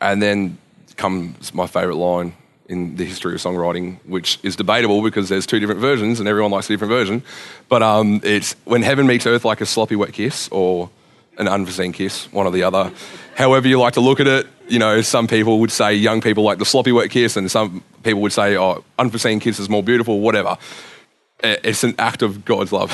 And 0.00 0.20
then 0.20 0.58
comes 0.96 1.54
my 1.54 1.66
favourite 1.66 1.96
line 1.96 2.34
in 2.68 2.96
the 2.96 3.04
history 3.04 3.34
of 3.34 3.40
songwriting, 3.40 3.98
which 4.04 4.40
is 4.42 4.56
debatable 4.56 5.02
because 5.02 5.28
there's 5.28 5.46
two 5.46 5.60
different 5.60 5.80
versions 5.80 6.18
and 6.18 6.28
everyone 6.28 6.50
likes 6.50 6.68
a 6.68 6.72
different 6.72 6.90
version. 6.90 7.22
But 7.68 7.82
um, 7.82 8.20
it's 8.24 8.54
when 8.64 8.82
heaven 8.82 9.06
meets 9.06 9.26
earth 9.26 9.44
like 9.44 9.60
a 9.60 9.66
sloppy 9.66 9.94
wet 9.94 10.12
kiss 10.12 10.48
or 10.50 10.90
an 11.38 11.48
unforeseen 11.48 11.92
kiss, 11.92 12.30
one 12.32 12.46
or 12.46 12.50
the 12.50 12.62
other. 12.62 12.92
However 13.34 13.68
you 13.68 13.78
like 13.78 13.94
to 13.94 14.00
look 14.00 14.20
at 14.20 14.26
it, 14.26 14.46
you 14.68 14.78
know, 14.78 15.00
some 15.00 15.26
people 15.26 15.60
would 15.60 15.70
say 15.70 15.94
young 15.94 16.20
people 16.20 16.42
like 16.42 16.58
the 16.58 16.64
sloppy 16.64 16.92
wet 16.92 17.10
kiss, 17.10 17.36
and 17.36 17.50
some 17.50 17.82
people 18.02 18.22
would 18.22 18.32
say, 18.32 18.56
oh, 18.56 18.84
unforeseen 18.98 19.40
kiss 19.40 19.60
is 19.60 19.68
more 19.68 19.82
beautiful, 19.82 20.20
whatever. 20.20 20.56
It's 21.42 21.84
an 21.84 21.94
act 21.98 22.22
of 22.22 22.44
God's 22.44 22.72
love. 22.72 22.90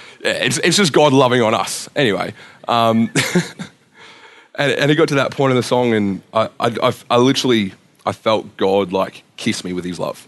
it's, 0.20 0.58
it's 0.58 0.76
just 0.76 0.92
God 0.92 1.12
loving 1.12 1.42
on 1.42 1.54
us. 1.54 1.88
Anyway, 1.94 2.32
um, 2.66 3.10
and, 4.54 4.72
and 4.72 4.90
it 4.90 4.96
got 4.96 5.08
to 5.08 5.16
that 5.16 5.30
point 5.30 5.50
in 5.50 5.56
the 5.56 5.62
song, 5.62 5.92
and 5.92 6.22
I, 6.32 6.48
I, 6.58 6.92
I 7.10 7.16
literally 7.18 7.74
I 8.04 8.12
felt 8.12 8.56
God 8.56 8.92
like 8.92 9.22
kiss 9.36 9.64
me 9.64 9.72
with 9.72 9.84
His 9.84 9.98
love, 9.98 10.26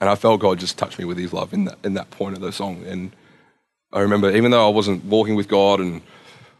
and 0.00 0.08
I 0.08 0.14
felt 0.14 0.40
God 0.40 0.58
just 0.58 0.78
touch 0.78 0.98
me 0.98 1.04
with 1.04 1.18
His 1.18 1.32
love 1.32 1.52
in 1.52 1.66
that 1.66 1.78
in 1.84 1.94
that 1.94 2.10
point 2.10 2.34
of 2.34 2.40
the 2.40 2.52
song. 2.52 2.84
And 2.86 3.12
I 3.94 4.00
remember, 4.00 4.30
even 4.36 4.50
though 4.50 4.66
I 4.66 4.70
wasn't 4.70 5.04
walking 5.04 5.36
with 5.36 5.48
God 5.48 5.80
and 5.80 6.02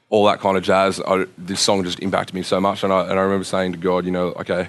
all 0.09 0.25
that 0.27 0.41
kind 0.41 0.57
of 0.57 0.63
jazz, 0.63 1.01
I, 1.01 1.27
this 1.37 1.61
song 1.61 1.85
just 1.85 1.99
impacted 1.99 2.35
me 2.35 2.43
so 2.43 2.61
much. 2.61 2.85
And 2.85 2.93
I, 2.93 3.03
and 3.03 3.19
I 3.19 3.23
remember 3.23 3.45
saying 3.45 3.73
to 3.73 3.79
God, 3.79 4.05
you 4.07 4.13
know, 4.13 4.29
okay, 4.29 4.69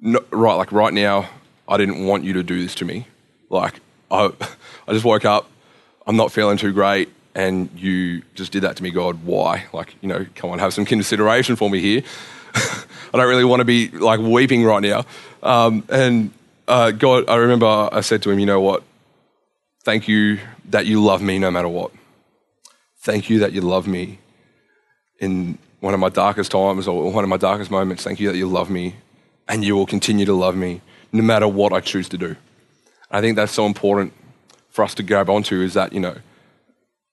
no, 0.00 0.20
right, 0.30 0.54
like 0.54 0.72
right 0.72 0.92
now, 0.92 1.28
I 1.68 1.76
didn't 1.76 2.06
want 2.06 2.24
you 2.24 2.32
to 2.34 2.42
do 2.42 2.62
this 2.62 2.74
to 2.76 2.84
me. 2.84 3.06
Like 3.50 3.80
I, 4.10 4.30
I 4.88 4.92
just 4.92 5.04
woke 5.04 5.24
up, 5.24 5.50
I'm 6.06 6.16
not 6.16 6.32
feeling 6.32 6.56
too 6.56 6.72
great 6.72 7.08
and 7.34 7.70
you 7.76 8.22
just 8.34 8.52
did 8.52 8.62
that 8.62 8.76
to 8.76 8.82
me, 8.82 8.90
God, 8.90 9.24
why? 9.24 9.66
Like, 9.72 9.94
you 10.00 10.08
know, 10.08 10.26
come 10.34 10.50
on, 10.50 10.58
have 10.58 10.74
some 10.74 10.84
consideration 10.84 11.56
for 11.56 11.70
me 11.70 11.80
here. 11.80 12.02
I 12.54 13.18
don't 13.18 13.28
really 13.28 13.44
want 13.44 13.60
to 13.60 13.64
be 13.64 13.88
like 13.88 14.20
weeping 14.20 14.64
right 14.64 14.82
now. 14.82 15.04
Um, 15.42 15.84
and 15.88 16.30
uh, 16.68 16.90
God, 16.90 17.28
I 17.28 17.36
remember 17.36 17.88
I 17.90 18.00
said 18.02 18.22
to 18.22 18.30
him, 18.30 18.38
you 18.38 18.46
know 18.46 18.60
what? 18.60 18.82
Thank 19.84 20.06
you 20.06 20.38
that 20.66 20.86
you 20.86 21.02
love 21.02 21.22
me 21.22 21.38
no 21.38 21.50
matter 21.50 21.68
what. 21.68 21.92
Thank 23.00 23.28
you 23.28 23.40
that 23.40 23.52
you 23.52 23.60
love 23.60 23.86
me 23.86 24.18
in 25.18 25.58
one 25.80 25.92
of 25.92 25.98
my 25.98 26.08
darkest 26.08 26.52
times 26.52 26.86
or 26.86 27.10
one 27.10 27.24
of 27.24 27.30
my 27.30 27.36
darkest 27.36 27.70
moments. 27.70 28.04
Thank 28.04 28.20
you 28.20 28.30
that 28.30 28.38
you 28.38 28.46
love 28.46 28.70
me 28.70 28.94
and 29.48 29.64
you 29.64 29.74
will 29.74 29.86
continue 29.86 30.24
to 30.24 30.34
love 30.34 30.54
me 30.54 30.80
no 31.12 31.22
matter 31.22 31.48
what 31.48 31.72
I 31.72 31.80
choose 31.80 32.08
to 32.10 32.18
do. 32.18 32.36
I 33.10 33.20
think 33.20 33.34
that's 33.34 33.52
so 33.52 33.66
important 33.66 34.12
for 34.70 34.84
us 34.84 34.94
to 34.94 35.02
grab 35.02 35.28
onto 35.28 35.60
is 35.60 35.74
that, 35.74 35.92
you 35.92 36.00
know, 36.00 36.16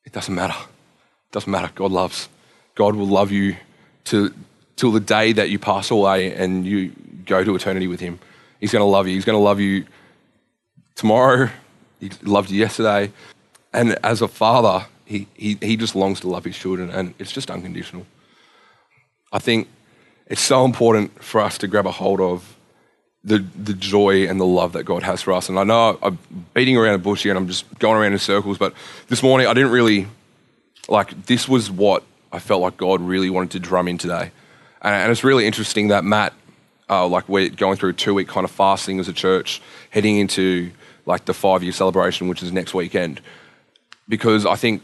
it 0.06 0.14
doesn't 0.14 0.34
matter. 0.34 0.56
It 0.60 1.32
doesn't 1.32 1.52
matter. 1.52 1.72
God 1.74 1.92
loves. 1.92 2.30
God 2.76 2.96
will 2.96 3.08
love 3.08 3.32
you 3.32 3.58
to, 4.06 4.34
till 4.76 4.92
the 4.92 5.00
day 5.00 5.34
that 5.34 5.50
you 5.50 5.58
pass 5.58 5.92
away 5.92 6.34
and 6.34 6.66
you 6.66 6.94
go 7.26 7.44
to 7.44 7.56
eternity 7.56 7.88
with 7.88 8.00
Him. 8.00 8.20
He's 8.60 8.72
going 8.72 8.82
to 8.82 8.90
love 8.90 9.08
you. 9.08 9.16
He's 9.16 9.26
going 9.26 9.38
to 9.38 9.44
love 9.44 9.60
you 9.60 9.86
tomorrow. 10.96 11.50
He 12.00 12.10
loved 12.24 12.52
you 12.52 12.60
yesterday. 12.60 13.12
And 13.74 13.98
as 14.04 14.22
a 14.22 14.28
father, 14.28 14.86
he, 15.06 15.28
he, 15.34 15.58
he 15.62 15.78
just 15.78 15.96
longs 15.96 16.20
to 16.22 16.30
love 16.30 16.46
his 16.46 16.58
children, 16.58 16.90
and 16.90 17.14
it's 17.20 17.32
just 17.32 17.50
unconditional. 17.50 18.06
I 19.32 19.40
think 19.40 19.68
it's 20.28 20.42
so 20.42 20.66
important 20.66 21.24
for 21.24 21.42
us 21.42 21.58
to 21.60 21.68
grab 21.68 21.86
a 21.86 21.92
hold 21.92 22.20
of 22.22 22.56
the, 23.24 23.40
the 23.56 23.74
joy 23.74 24.28
and 24.28 24.40
the 24.40 24.46
love 24.46 24.74
that 24.74 24.84
God 24.84 25.04
has 25.04 25.22
for 25.22 25.34
us. 25.34 25.50
And 25.50 25.60
I 25.60 25.64
know 25.64 26.00
I'm 26.02 26.18
beating 26.54 26.78
around 26.78 26.94
the 26.94 27.04
bush 27.04 27.24
here 27.24 27.32
and 27.32 27.38
I'm 27.38 27.48
just 27.48 27.66
going 27.80 27.98
around 27.98 28.14
in 28.14 28.20
circles, 28.20 28.58
but 28.58 28.74
this 29.08 29.22
morning 29.22 29.48
I 29.48 29.54
didn't 29.54 29.72
really, 29.72 30.08
like, 30.88 31.26
this 31.26 31.48
was 31.48 31.70
what 31.70 32.04
I 32.32 32.40
felt 32.40 32.62
like 32.62 32.78
God 32.78 33.02
really 33.02 33.30
wanted 33.30 33.52
to 33.52 33.60
drum 33.60 33.88
in 33.88 33.98
today. 33.98 34.32
And, 34.82 34.96
and 34.96 35.12
it's 35.12 35.24
really 35.24 35.46
interesting 35.46 35.90
that 35.90 36.06
Matt, 36.06 36.34
uh, 36.90 37.08
like, 37.08 37.28
we're 37.28 37.50
going 37.50 37.76
through 37.76 37.90
a 37.90 37.94
two 37.94 38.14
week 38.14 38.28
kind 38.28 38.46
of 38.46 38.52
fasting 38.52 39.00
as 39.00 39.08
a 39.08 39.14
church, 39.14 39.62
heading 39.90 40.18
into 40.18 40.72
like 41.10 41.26
the 41.26 41.34
five 41.34 41.64
year 41.64 41.74
celebration, 41.74 42.28
which 42.28 42.44
is 42.44 42.54
next 42.54 42.74
weekend. 42.74 43.20
Because 44.08 44.46
I 44.46 44.56
think 44.56 44.84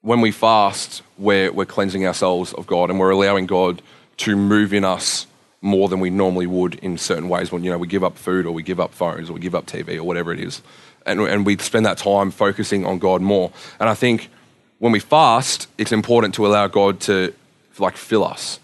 when 0.00 0.20
we 0.20 0.30
fast, 0.30 1.02
we're, 1.18 1.50
we're 1.50 1.66
cleansing 1.66 2.06
ourselves 2.06 2.52
of 2.52 2.66
God 2.66 2.88
and 2.88 3.00
we're 3.00 3.10
allowing 3.10 3.46
God 3.46 3.82
to 4.18 4.36
move 4.36 4.72
in 4.72 4.84
us 4.84 5.26
more 5.60 5.88
than 5.88 5.98
we 5.98 6.10
normally 6.10 6.46
would 6.46 6.76
in 6.76 6.96
certain 6.96 7.28
ways 7.28 7.50
when 7.50 7.64
you 7.64 7.70
know 7.70 7.78
we 7.78 7.88
give 7.88 8.04
up 8.04 8.16
food 8.16 8.46
or 8.46 8.52
we 8.52 8.62
give 8.62 8.78
up 8.78 8.94
phones 8.94 9.28
or 9.28 9.32
we 9.32 9.40
give 9.40 9.54
up 9.54 9.66
TV 9.66 9.96
or 9.96 10.04
whatever 10.04 10.32
it 10.32 10.38
is, 10.38 10.62
and, 11.04 11.20
and 11.20 11.44
we 11.44 11.56
spend 11.56 11.84
that 11.84 11.98
time 11.98 12.30
focusing 12.30 12.84
on 12.86 12.98
God 12.98 13.20
more. 13.20 13.50
And 13.80 13.88
I 13.88 13.94
think 13.94 14.28
when 14.78 14.92
we 14.92 15.00
fast, 15.00 15.66
it's 15.78 15.90
important 15.90 16.34
to 16.34 16.46
allow 16.46 16.68
God 16.68 17.00
to 17.00 17.34
like 17.78 17.96
fill 17.96 18.24
us, 18.24 18.60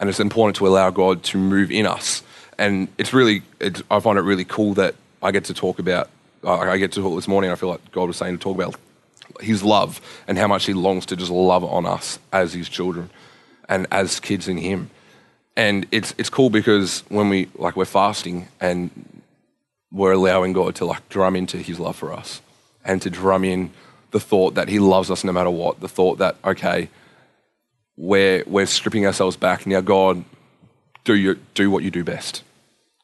and 0.00 0.08
it's 0.08 0.18
important 0.18 0.56
to 0.56 0.66
allow 0.66 0.90
God 0.90 1.22
to 1.24 1.38
move 1.38 1.70
in 1.70 1.86
us. 1.86 2.22
And 2.58 2.88
it's 2.96 3.12
really, 3.12 3.42
it's, 3.60 3.82
I 3.90 4.00
find 4.00 4.18
it 4.18 4.22
really 4.22 4.46
cool 4.46 4.74
that 4.74 4.94
I 5.22 5.30
get 5.30 5.44
to 5.44 5.54
talk 5.54 5.78
about. 5.78 6.08
I 6.44 6.78
get 6.78 6.92
to 6.92 7.02
talk 7.02 7.14
this 7.16 7.28
morning. 7.28 7.50
I 7.50 7.54
feel 7.54 7.68
like 7.68 7.92
God 7.92 8.08
was 8.08 8.16
saying 8.16 8.38
to 8.38 8.42
talk 8.42 8.56
about 8.56 8.76
His 9.40 9.62
love 9.62 10.00
and 10.26 10.38
how 10.38 10.46
much 10.46 10.64
He 10.64 10.72
longs 10.72 11.06
to 11.06 11.16
just 11.16 11.30
love 11.30 11.64
on 11.64 11.86
us 11.86 12.18
as 12.32 12.54
His 12.54 12.68
children 12.68 13.10
and 13.68 13.86
as 13.90 14.20
kids 14.20 14.48
in 14.48 14.58
Him 14.58 14.90
and 15.60 15.86
it's 15.90 16.14
it's 16.16 16.30
cool 16.30 16.50
because 16.50 17.04
when 17.08 17.28
we 17.28 17.48
like 17.54 17.76
we're 17.76 17.84
fasting 17.84 18.48
and 18.60 18.90
we're 19.92 20.12
allowing 20.12 20.52
God 20.52 20.74
to 20.76 20.84
like 20.84 21.08
drum 21.08 21.36
into 21.36 21.58
His 21.58 21.78
love 21.78 21.96
for 21.96 22.12
us 22.12 22.40
and 22.84 23.02
to 23.02 23.10
drum 23.10 23.44
in 23.44 23.70
the 24.12 24.20
thought 24.20 24.54
that 24.54 24.68
He 24.68 24.78
loves 24.78 25.10
us 25.10 25.24
no 25.24 25.32
matter 25.32 25.50
what. 25.50 25.80
The 25.80 25.88
thought 25.88 26.18
that 26.18 26.36
okay, 26.44 26.88
we're 27.96 28.44
we're 28.46 28.66
stripping 28.66 29.06
ourselves 29.06 29.36
back 29.36 29.66
now. 29.66 29.80
God, 29.80 30.24
do 31.04 31.14
you 31.14 31.34
do 31.54 31.70
what 31.70 31.82
you 31.82 31.90
do 31.90 32.04
best. 32.04 32.42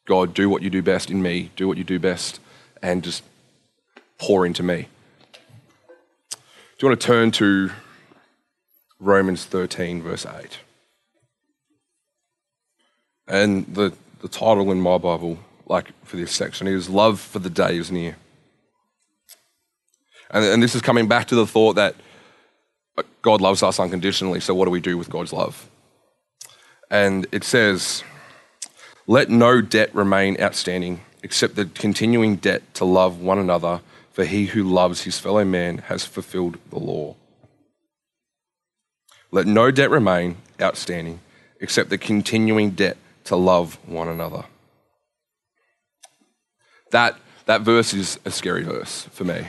God, 0.06 0.34
do 0.34 0.48
what 0.48 0.62
you 0.62 0.70
do 0.70 0.82
best 0.82 1.10
in 1.10 1.20
me. 1.20 1.50
Do 1.56 1.68
what 1.68 1.76
you 1.76 1.84
do 1.84 1.98
best, 1.98 2.40
and 2.82 3.02
just 3.02 3.22
pour 4.18 4.46
into 4.46 4.62
me. 4.62 4.88
Do 6.30 6.38
you 6.86 6.88
want 6.88 7.00
to 7.00 7.06
turn 7.06 7.30
to 7.32 7.70
Romans 9.00 9.44
13, 9.44 10.02
verse 10.02 10.24
8? 10.24 10.58
And 13.28 13.66
the, 13.74 13.92
the 14.20 14.28
title 14.28 14.70
in 14.70 14.80
my 14.80 14.98
Bible, 14.98 15.38
like 15.66 15.92
for 16.04 16.16
this 16.16 16.32
section, 16.32 16.68
is 16.68 16.88
Love 16.88 17.18
for 17.18 17.40
the 17.40 17.50
Day 17.50 17.76
is 17.76 17.90
Near. 17.90 18.16
And, 20.30 20.44
and 20.44 20.62
this 20.62 20.74
is 20.74 20.82
coming 20.82 21.08
back 21.08 21.26
to 21.28 21.34
the 21.34 21.46
thought 21.46 21.74
that 21.74 21.96
God 23.22 23.40
loves 23.40 23.62
us 23.62 23.80
unconditionally, 23.80 24.40
so 24.40 24.54
what 24.54 24.66
do 24.66 24.70
we 24.70 24.80
do 24.80 24.96
with 24.96 25.10
God's 25.10 25.32
love? 25.32 25.68
And 26.90 27.26
it 27.32 27.42
says, 27.42 28.04
Let 29.06 29.30
no 29.30 29.60
debt 29.60 29.94
remain 29.94 30.36
outstanding 30.40 31.00
except 31.22 31.54
the 31.54 31.66
continuing 31.66 32.36
debt 32.36 32.62
to 32.74 32.84
love 32.84 33.20
one 33.20 33.38
another, 33.38 33.80
for 34.12 34.24
he 34.24 34.46
who 34.46 34.64
loves 34.64 35.02
his 35.02 35.18
fellow 35.18 35.44
man 35.44 35.78
has 35.78 36.04
fulfilled 36.04 36.58
the 36.70 36.78
law. 36.78 37.14
Let 39.30 39.46
no 39.46 39.70
debt 39.70 39.90
remain 39.90 40.36
outstanding 40.60 41.20
except 41.60 41.90
the 41.90 41.98
continuing 41.98 42.70
debt 42.70 42.96
to 43.24 43.36
love 43.36 43.78
one 43.86 44.08
another. 44.08 44.44
That, 46.90 47.16
that 47.46 47.62
verse 47.62 47.92
is 47.92 48.18
a 48.24 48.30
scary 48.30 48.62
verse 48.62 49.02
for 49.12 49.24
me. 49.24 49.46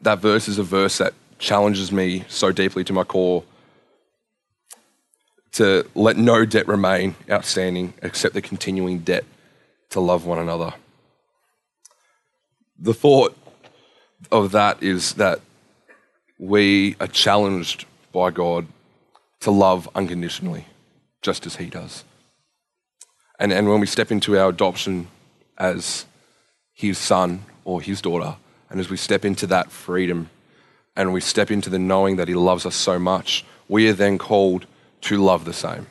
That 0.00 0.18
verse 0.20 0.48
is 0.48 0.58
a 0.58 0.64
verse 0.64 0.98
that 0.98 1.14
challenges 1.38 1.90
me 1.92 2.24
so 2.28 2.52
deeply 2.52 2.84
to 2.84 2.92
my 2.92 3.04
core 3.04 3.44
to 5.52 5.88
let 5.94 6.16
no 6.16 6.44
debt 6.44 6.68
remain 6.68 7.14
outstanding 7.30 7.94
except 8.02 8.34
the 8.34 8.42
continuing 8.42 9.00
debt 9.00 9.24
to 9.90 10.00
love 10.00 10.26
one 10.26 10.38
another. 10.38 10.74
The 12.78 12.94
thought 12.94 13.36
of 14.30 14.52
that 14.52 14.82
is 14.82 15.14
that 15.14 15.40
we 16.38 16.96
are 17.00 17.06
challenged 17.06 17.86
by 18.12 18.30
God 18.30 18.66
to 19.40 19.50
love 19.50 19.88
unconditionally, 19.94 20.66
just 21.22 21.46
as 21.46 21.56
He 21.56 21.66
does. 21.66 22.04
And, 23.38 23.52
and 23.52 23.68
when 23.68 23.80
we 23.80 23.86
step 23.86 24.10
into 24.10 24.36
our 24.38 24.48
adoption 24.48 25.08
as 25.56 26.06
His 26.74 26.98
son 26.98 27.44
or 27.64 27.80
His 27.80 28.00
daughter, 28.00 28.36
and 28.70 28.80
as 28.80 28.90
we 28.90 28.96
step 28.96 29.24
into 29.24 29.46
that 29.48 29.70
freedom 29.70 30.30
and 30.94 31.12
we 31.12 31.20
step 31.20 31.50
into 31.50 31.70
the 31.70 31.78
knowing 31.78 32.16
that 32.16 32.28
He 32.28 32.34
loves 32.34 32.66
us 32.66 32.74
so 32.74 32.98
much, 32.98 33.44
we 33.68 33.88
are 33.88 33.92
then 33.92 34.18
called 34.18 34.66
to 35.02 35.22
love 35.22 35.44
the 35.44 35.52
same. 35.52 35.86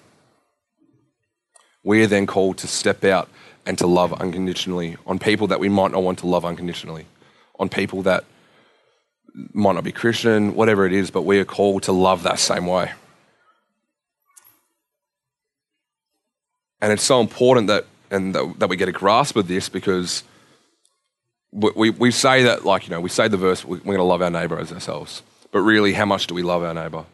We 1.84 2.04
are 2.04 2.08
then 2.08 2.26
called 2.26 2.58
to 2.60 2.67
step 2.67 3.04
out 3.04 3.30
and 3.65 3.78
to 3.78 3.88
love 3.88 4.13
unconditionally 4.13 4.98
on 5.06 5.20
people 5.20 5.48
that 5.48 5.60
we 5.60 5.70
might 5.70 5.91
not 5.91 6.04
want 6.04 6.20
to 6.20 6.28
love 6.28 6.46
unconditionally, 6.46 7.06
on 7.60 7.70
people 7.70 8.02
that 8.04 8.26
might 9.54 9.74
not 9.74 9.84
be 9.84 9.91
Christian, 9.91 10.56
whatever 10.56 10.86
it 10.86 10.93
is, 10.93 11.12
but 11.12 11.22
we 11.24 11.39
are 11.39 11.46
called 11.46 11.84
to 11.84 11.91
love 11.91 12.24
that 12.24 12.39
same 12.39 12.65
way. 12.65 12.91
And 16.82 16.91
it's 16.91 17.04
so 17.04 17.22
important 17.22 17.67
that 17.67 17.86
and 18.10 18.34
that, 18.36 18.60
that 18.60 18.70
we 18.70 18.78
get 18.78 18.88
a 18.88 18.93
grasp 18.93 19.36
of 19.36 19.48
this 19.48 19.70
because 19.70 20.24
we, 21.52 21.72
we, 21.76 21.89
we 21.89 22.12
say 22.12 22.43
that, 22.43 22.65
like, 22.65 22.88
you 22.88 22.91
know, 22.91 23.02
we 23.02 23.10
say 23.10 23.28
the 23.28 23.38
verse, 23.38 23.65
we're 23.65 23.78
going 23.78 23.98
to 23.98 24.04
love 24.04 24.22
our 24.22 24.30
neighbor 24.30 24.60
as 24.60 24.72
ourselves. 24.72 25.24
But 25.52 25.60
really, 25.60 25.93
how 25.93 26.06
much 26.06 26.28
do 26.28 26.34
we 26.34 26.43
love 26.43 26.63
our 26.63 26.74
neighbor? 26.74 27.06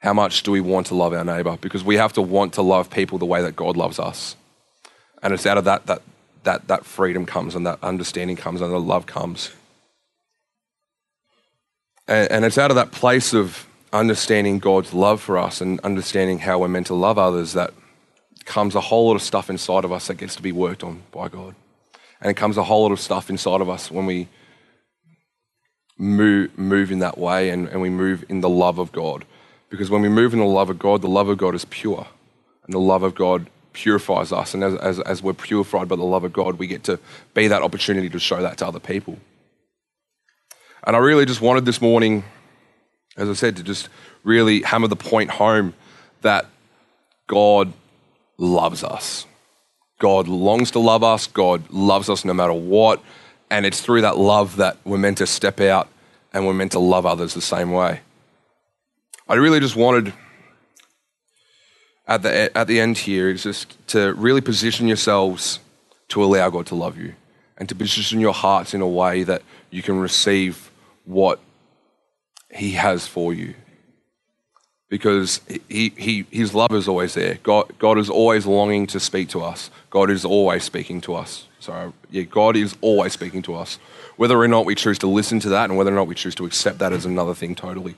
How 0.00 0.14
much 0.14 0.42
do 0.42 0.50
we 0.50 0.60
want 0.60 0.86
to 0.88 0.94
love 0.94 1.12
our 1.12 1.24
neighbor? 1.24 1.58
Because 1.60 1.84
we 1.84 1.96
have 1.96 2.12
to 2.14 2.22
want 2.22 2.54
to 2.54 2.62
love 2.62 2.90
people 2.90 3.18
the 3.18 3.26
way 3.26 3.42
that 3.42 3.54
God 3.54 3.76
loves 3.76 3.98
us. 3.98 4.34
And 5.22 5.32
it's 5.34 5.46
out 5.46 5.58
of 5.58 5.64
that 5.64 5.86
that 5.86 6.02
that 6.44 6.68
that 6.68 6.86
freedom 6.86 7.26
comes 7.26 7.54
and 7.54 7.66
that 7.66 7.78
understanding 7.82 8.36
comes 8.36 8.60
and 8.62 8.72
the 8.72 8.80
love 8.80 9.06
comes. 9.06 9.52
And, 12.08 12.30
and 12.30 12.44
it's 12.44 12.58
out 12.58 12.70
of 12.70 12.76
that 12.76 12.92
place 12.92 13.34
of 13.34 13.66
understanding 13.92 14.58
God's 14.58 14.94
love 14.94 15.20
for 15.20 15.36
us 15.36 15.60
and 15.60 15.80
understanding 15.80 16.38
how 16.38 16.58
we're 16.58 16.68
meant 16.68 16.86
to 16.86 16.94
love 16.94 17.18
others 17.18 17.52
that 17.52 17.74
comes 18.44 18.74
a 18.74 18.80
whole 18.80 19.08
lot 19.08 19.16
of 19.16 19.22
stuff 19.22 19.50
inside 19.50 19.84
of 19.84 19.92
us 19.92 20.06
that 20.06 20.14
gets 20.14 20.36
to 20.36 20.42
be 20.42 20.52
worked 20.52 20.82
on 20.82 21.02
by 21.12 21.28
God. 21.28 21.54
And 22.20 22.30
it 22.30 22.34
comes 22.34 22.56
a 22.56 22.64
whole 22.64 22.82
lot 22.82 22.92
of 22.92 23.00
stuff 23.00 23.28
inside 23.28 23.60
of 23.60 23.68
us 23.68 23.90
when 23.90 24.06
we 24.06 24.28
move, 25.98 26.56
move 26.58 26.90
in 26.90 27.00
that 27.00 27.18
way 27.18 27.50
and, 27.50 27.68
and 27.68 27.80
we 27.80 27.90
move 27.90 28.24
in 28.28 28.40
the 28.40 28.48
love 28.48 28.78
of 28.78 28.92
God. 28.92 29.24
Because 29.70 29.88
when 29.88 30.02
we 30.02 30.08
move 30.08 30.32
in 30.32 30.40
the 30.40 30.44
love 30.44 30.68
of 30.68 30.78
God, 30.78 31.00
the 31.00 31.08
love 31.08 31.28
of 31.28 31.38
God 31.38 31.54
is 31.54 31.64
pure. 31.64 32.06
And 32.64 32.74
the 32.74 32.80
love 32.80 33.02
of 33.02 33.14
God 33.14 33.48
purifies 33.72 34.32
us. 34.32 34.52
And 34.52 34.64
as, 34.64 34.74
as, 34.74 35.00
as 35.00 35.22
we're 35.22 35.32
purified 35.32 35.88
by 35.88 35.96
the 35.96 36.04
love 36.04 36.24
of 36.24 36.32
God, 36.32 36.58
we 36.58 36.66
get 36.66 36.84
to 36.84 36.98
be 37.34 37.48
that 37.48 37.62
opportunity 37.62 38.10
to 38.10 38.18
show 38.18 38.42
that 38.42 38.58
to 38.58 38.66
other 38.66 38.80
people. 38.80 39.16
And 40.84 40.96
I 40.96 40.98
really 40.98 41.24
just 41.24 41.40
wanted 41.40 41.64
this 41.64 41.80
morning, 41.80 42.24
as 43.16 43.28
I 43.28 43.34
said, 43.34 43.56
to 43.56 43.62
just 43.62 43.88
really 44.24 44.62
hammer 44.62 44.88
the 44.88 44.96
point 44.96 45.30
home 45.30 45.74
that 46.22 46.46
God 47.26 47.72
loves 48.38 48.82
us. 48.82 49.26
God 50.00 50.26
longs 50.26 50.72
to 50.72 50.78
love 50.78 51.04
us. 51.04 51.26
God 51.26 51.70
loves 51.70 52.08
us 52.08 52.24
no 52.24 52.34
matter 52.34 52.54
what. 52.54 53.02
And 53.50 53.66
it's 53.66 53.80
through 53.80 54.00
that 54.00 54.16
love 54.16 54.56
that 54.56 54.78
we're 54.84 54.98
meant 54.98 55.18
to 55.18 55.26
step 55.26 55.60
out 55.60 55.88
and 56.32 56.46
we're 56.46 56.54
meant 56.54 56.72
to 56.72 56.78
love 56.78 57.06
others 57.06 57.34
the 57.34 57.40
same 57.40 57.70
way. 57.70 58.00
I 59.30 59.36
really 59.36 59.60
just 59.60 59.76
wanted 59.76 60.12
at 62.08 62.22
the, 62.22 62.58
at 62.58 62.66
the 62.66 62.80
end 62.80 62.98
here 62.98 63.28
is 63.28 63.44
just 63.44 63.76
to 63.90 64.12
really 64.14 64.40
position 64.40 64.88
yourselves 64.88 65.60
to 66.08 66.24
allow 66.24 66.50
God 66.50 66.66
to 66.66 66.74
love 66.74 66.98
you 66.98 67.14
and 67.56 67.68
to 67.68 67.76
position 67.76 68.18
your 68.18 68.32
hearts 68.32 68.74
in 68.74 68.80
a 68.80 68.88
way 68.88 69.22
that 69.22 69.42
you 69.70 69.82
can 69.82 70.00
receive 70.00 70.72
what 71.04 71.38
He 72.52 72.72
has 72.72 73.06
for 73.06 73.32
you. 73.32 73.54
Because 74.88 75.40
he, 75.68 75.90
he, 75.96 76.26
His 76.32 76.52
love 76.52 76.72
is 76.72 76.88
always 76.88 77.14
there. 77.14 77.38
God, 77.44 77.72
God 77.78 77.98
is 77.98 78.10
always 78.10 78.46
longing 78.46 78.88
to 78.88 78.98
speak 78.98 79.28
to 79.28 79.44
us. 79.44 79.70
God 79.90 80.10
is 80.10 80.24
always 80.24 80.64
speaking 80.64 81.00
to 81.02 81.14
us. 81.14 81.46
So, 81.60 81.92
yeah, 82.10 82.24
God 82.24 82.56
is 82.56 82.76
always 82.80 83.12
speaking 83.12 83.42
to 83.42 83.54
us. 83.54 83.78
Whether 84.16 84.36
or 84.36 84.48
not 84.48 84.66
we 84.66 84.74
choose 84.74 84.98
to 84.98 85.06
listen 85.06 85.38
to 85.38 85.48
that 85.50 85.70
and 85.70 85.78
whether 85.78 85.92
or 85.92 85.94
not 85.94 86.08
we 86.08 86.16
choose 86.16 86.34
to 86.34 86.46
accept 86.46 86.80
that 86.80 86.92
is 86.92 87.04
another 87.06 87.34
thing 87.34 87.54
totally. 87.54 87.94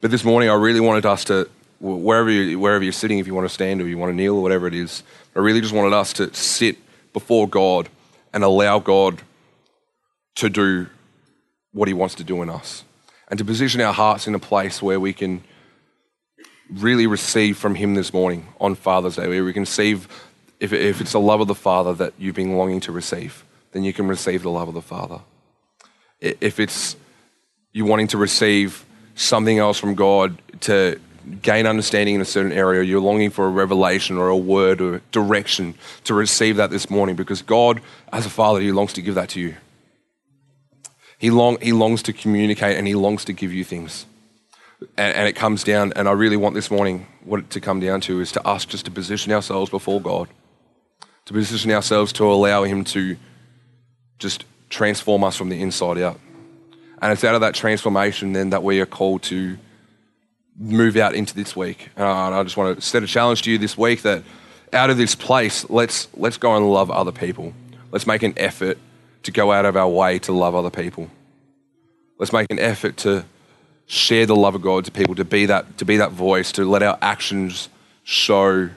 But 0.00 0.10
this 0.10 0.24
morning, 0.24 0.48
I 0.48 0.54
really 0.54 0.80
wanted 0.80 1.04
us 1.04 1.24
to 1.24 1.46
wherever, 1.78 2.30
you, 2.30 2.58
wherever 2.58 2.82
you're 2.82 2.90
sitting, 2.90 3.18
if 3.18 3.26
you 3.26 3.34
want 3.34 3.46
to 3.46 3.52
stand 3.52 3.82
or 3.82 3.86
you 3.86 3.98
want 3.98 4.10
to 4.10 4.16
kneel 4.16 4.36
or 4.36 4.42
whatever 4.42 4.66
it 4.66 4.72
is. 4.72 5.02
I 5.36 5.40
really 5.40 5.60
just 5.60 5.74
wanted 5.74 5.92
us 5.92 6.14
to 6.14 6.32
sit 6.32 6.78
before 7.12 7.46
God 7.46 7.90
and 8.32 8.42
allow 8.42 8.78
God 8.78 9.20
to 10.36 10.48
do 10.48 10.86
what 11.72 11.86
He 11.86 11.92
wants 11.92 12.14
to 12.14 12.24
do 12.24 12.40
in 12.40 12.48
us 12.48 12.84
and 13.28 13.36
to 13.38 13.44
position 13.44 13.82
our 13.82 13.92
hearts 13.92 14.26
in 14.26 14.34
a 14.34 14.38
place 14.38 14.80
where 14.80 14.98
we 14.98 15.12
can 15.12 15.44
really 16.70 17.06
receive 17.06 17.58
from 17.58 17.74
Him 17.74 17.94
this 17.94 18.14
morning 18.14 18.46
on 18.58 18.76
Father's 18.76 19.16
Day, 19.16 19.28
where 19.28 19.44
we 19.44 19.52
can 19.52 19.62
receive, 19.64 20.08
if, 20.60 20.72
if 20.72 21.02
it's 21.02 21.12
the 21.12 21.20
love 21.20 21.42
of 21.42 21.46
the 21.46 21.54
Father 21.54 21.92
that 21.92 22.14
you've 22.16 22.36
been 22.36 22.56
longing 22.56 22.80
to 22.80 22.92
receive, 22.92 23.44
then 23.72 23.84
you 23.84 23.92
can 23.92 24.08
receive 24.08 24.44
the 24.44 24.50
love 24.50 24.68
of 24.68 24.74
the 24.74 24.80
Father. 24.80 25.20
If 26.20 26.58
it's 26.58 26.96
you 27.72 27.84
wanting 27.84 28.08
to 28.08 28.18
receive 28.18 28.86
something 29.20 29.58
else 29.58 29.78
from 29.78 29.94
God 29.94 30.40
to 30.62 30.98
gain 31.42 31.66
understanding 31.66 32.14
in 32.14 32.20
a 32.20 32.24
certain 32.26 32.52
area, 32.52 32.82
you're 32.82 33.00
longing 33.00 33.30
for 33.30 33.46
a 33.46 33.50
revelation 33.50 34.16
or 34.16 34.28
a 34.28 34.36
word 34.36 34.80
or 34.80 35.02
direction 35.12 35.74
to 36.04 36.14
receive 36.14 36.56
that 36.56 36.70
this 36.70 36.88
morning 36.90 37.16
because 37.16 37.42
God, 37.42 37.80
as 38.12 38.26
a 38.26 38.30
father, 38.30 38.60
He 38.60 38.72
longs 38.72 38.92
to 38.94 39.02
give 39.02 39.14
that 39.14 39.28
to 39.30 39.40
you. 39.40 39.56
He, 41.18 41.30
long, 41.30 41.60
he 41.60 41.72
longs 41.72 42.02
to 42.04 42.12
communicate 42.12 42.78
and 42.78 42.86
He 42.86 42.94
longs 42.94 43.24
to 43.26 43.32
give 43.32 43.52
you 43.52 43.64
things. 43.64 44.06
And, 44.96 45.14
and 45.14 45.28
it 45.28 45.34
comes 45.34 45.62
down, 45.62 45.92
and 45.94 46.08
I 46.08 46.12
really 46.12 46.38
want 46.38 46.54
this 46.54 46.70
morning, 46.70 47.06
what 47.22 47.40
it 47.40 47.50
to 47.50 47.60
come 47.60 47.80
down 47.80 48.00
to 48.02 48.20
is 48.20 48.32
to 48.32 48.46
us 48.46 48.64
just 48.64 48.86
to 48.86 48.90
position 48.90 49.30
ourselves 49.30 49.70
before 49.70 50.00
God, 50.00 50.28
to 51.26 51.34
position 51.34 51.70
ourselves 51.70 52.12
to 52.14 52.24
allow 52.24 52.64
Him 52.64 52.84
to 52.84 53.18
just 54.18 54.44
transform 54.70 55.22
us 55.24 55.36
from 55.36 55.50
the 55.50 55.60
inside 55.60 55.98
out. 55.98 56.18
And 57.02 57.12
it's 57.12 57.24
out 57.24 57.34
of 57.34 57.40
that 57.40 57.54
transformation 57.54 58.32
then 58.32 58.50
that 58.50 58.62
we 58.62 58.80
are 58.80 58.86
called 58.86 59.22
to 59.24 59.58
move 60.58 60.96
out 60.96 61.14
into 61.14 61.34
this 61.34 61.56
week. 61.56 61.88
And 61.96 62.04
I 62.06 62.42
just 62.42 62.56
want 62.56 62.76
to 62.76 62.82
set 62.82 63.02
a 63.02 63.06
challenge 63.06 63.42
to 63.42 63.50
you 63.50 63.58
this 63.58 63.78
week 63.78 64.02
that 64.02 64.22
out 64.72 64.90
of 64.90 64.96
this 64.96 65.14
place, 65.14 65.68
let's, 65.70 66.08
let's 66.14 66.36
go 66.36 66.56
and 66.56 66.70
love 66.70 66.90
other 66.90 67.12
people. 67.12 67.54
Let's 67.90 68.06
make 68.06 68.22
an 68.22 68.34
effort 68.36 68.78
to 69.22 69.32
go 69.32 69.52
out 69.52 69.64
of 69.64 69.76
our 69.76 69.88
way 69.88 70.18
to 70.20 70.32
love 70.32 70.54
other 70.54 70.70
people. 70.70 71.10
Let's 72.18 72.32
make 72.32 72.46
an 72.50 72.58
effort 72.58 72.98
to 72.98 73.24
share 73.86 74.26
the 74.26 74.36
love 74.36 74.54
of 74.54 74.62
God 74.62 74.84
to 74.84 74.90
people, 74.90 75.14
to 75.14 75.24
be 75.24 75.46
that, 75.46 75.78
to 75.78 75.84
be 75.84 75.96
that 75.96 76.12
voice, 76.12 76.52
to 76.52 76.64
let 76.64 76.82
our 76.82 76.98
actions 77.00 77.68
show 78.04 78.70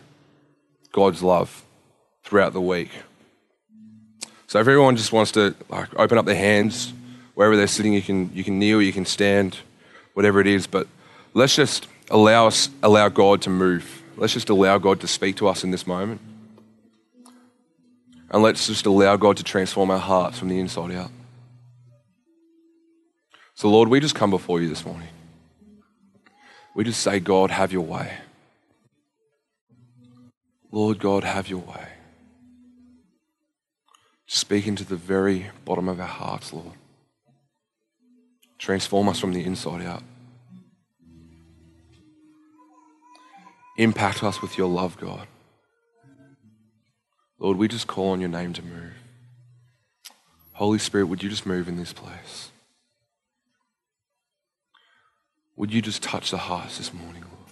God's 0.92 1.22
love 1.22 1.64
throughout 2.24 2.54
the 2.54 2.62
week. 2.62 2.90
So 4.48 4.60
if 4.60 4.68
everyone 4.68 4.96
just 4.96 5.12
wants 5.12 5.32
to 5.34 5.56
like 5.70 5.90
open 6.00 6.18
up 6.18 6.26
their 6.26 6.36
hands, 6.36 6.94
wherever 7.34 7.56
they're 7.56 7.68
sitting, 7.68 7.94
you 7.94 8.02
can 8.02 8.32
you 8.34 8.44
can 8.44 8.60
kneel, 8.60 8.82
you 8.82 8.94
can 8.94 9.06
stand, 9.06 9.58
whatever 10.14 10.40
it 10.40 10.48
is, 10.48 10.68
but 10.68 10.88
let's 11.34 11.56
just 11.56 11.88
allow 12.10 12.48
us, 12.48 12.70
allow 12.82 13.10
God 13.10 13.42
to 13.44 13.50
move. 13.50 14.04
Let's 14.16 14.34
just 14.34 14.50
allow 14.50 14.78
God 14.78 15.02
to 15.02 15.08
speak 15.08 15.38
to 15.38 15.48
us 15.48 15.64
in 15.64 15.72
this 15.72 15.88
moment. 15.88 16.22
And 18.30 18.42
let's 18.42 18.68
just 18.68 18.86
allow 18.86 19.16
God 19.16 19.38
to 19.38 19.44
transform 19.44 19.92
our 19.92 20.00
hearts 20.00 20.40
from 20.40 20.50
the 20.50 20.60
inside 20.60 20.92
out. 20.92 21.12
So, 23.56 23.70
Lord, 23.70 23.90
we 23.90 24.00
just 24.00 24.16
come 24.16 24.32
before 24.32 24.60
you 24.62 24.70
this 24.70 24.86
morning. 24.86 25.08
We 26.74 26.84
just 26.84 27.02
say, 27.02 27.20
God, 27.20 27.52
have 27.52 27.72
your 27.72 27.86
way. 27.86 28.18
Lord 30.72 30.98
God, 30.98 31.24
have 31.24 31.48
your 31.48 31.60
way. 31.60 31.88
Speak 34.26 34.66
into 34.66 34.84
the 34.84 34.96
very 34.96 35.52
bottom 35.66 35.88
of 35.88 36.00
our 36.00 36.08
hearts, 36.08 36.52
Lord. 36.52 36.74
Transform 38.64 39.10
us 39.10 39.20
from 39.20 39.34
the 39.34 39.44
inside 39.44 39.86
out. 39.86 40.04
Impact 43.78 44.24
us 44.24 44.42
with 44.42 44.58
your 44.58 44.70
love, 44.70 44.98
God. 44.98 45.28
Lord, 47.40 47.58
we 47.58 47.68
just 47.68 47.88
call 47.88 48.12
on 48.12 48.22
your 48.22 48.30
name 48.30 48.54
to 48.54 48.62
move. 48.62 48.94
Holy 50.54 50.80
Spirit, 50.80 51.08
would 51.08 51.22
you 51.22 51.30
just 51.30 51.46
move 51.46 51.68
in 51.68 51.76
this 51.76 51.92
place? 51.92 52.52
Would 55.58 55.74
you 55.74 55.82
just 55.82 56.02
touch 56.02 56.32
the 56.32 56.38
hearts 56.38 56.78
this 56.78 56.94
morning, 56.94 57.24
Lord? 57.24 57.52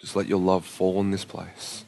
Just 0.00 0.14
let 0.14 0.28
your 0.28 0.38
love 0.38 0.64
fall 0.64 1.00
in 1.00 1.10
this 1.10 1.24
place. 1.24 1.84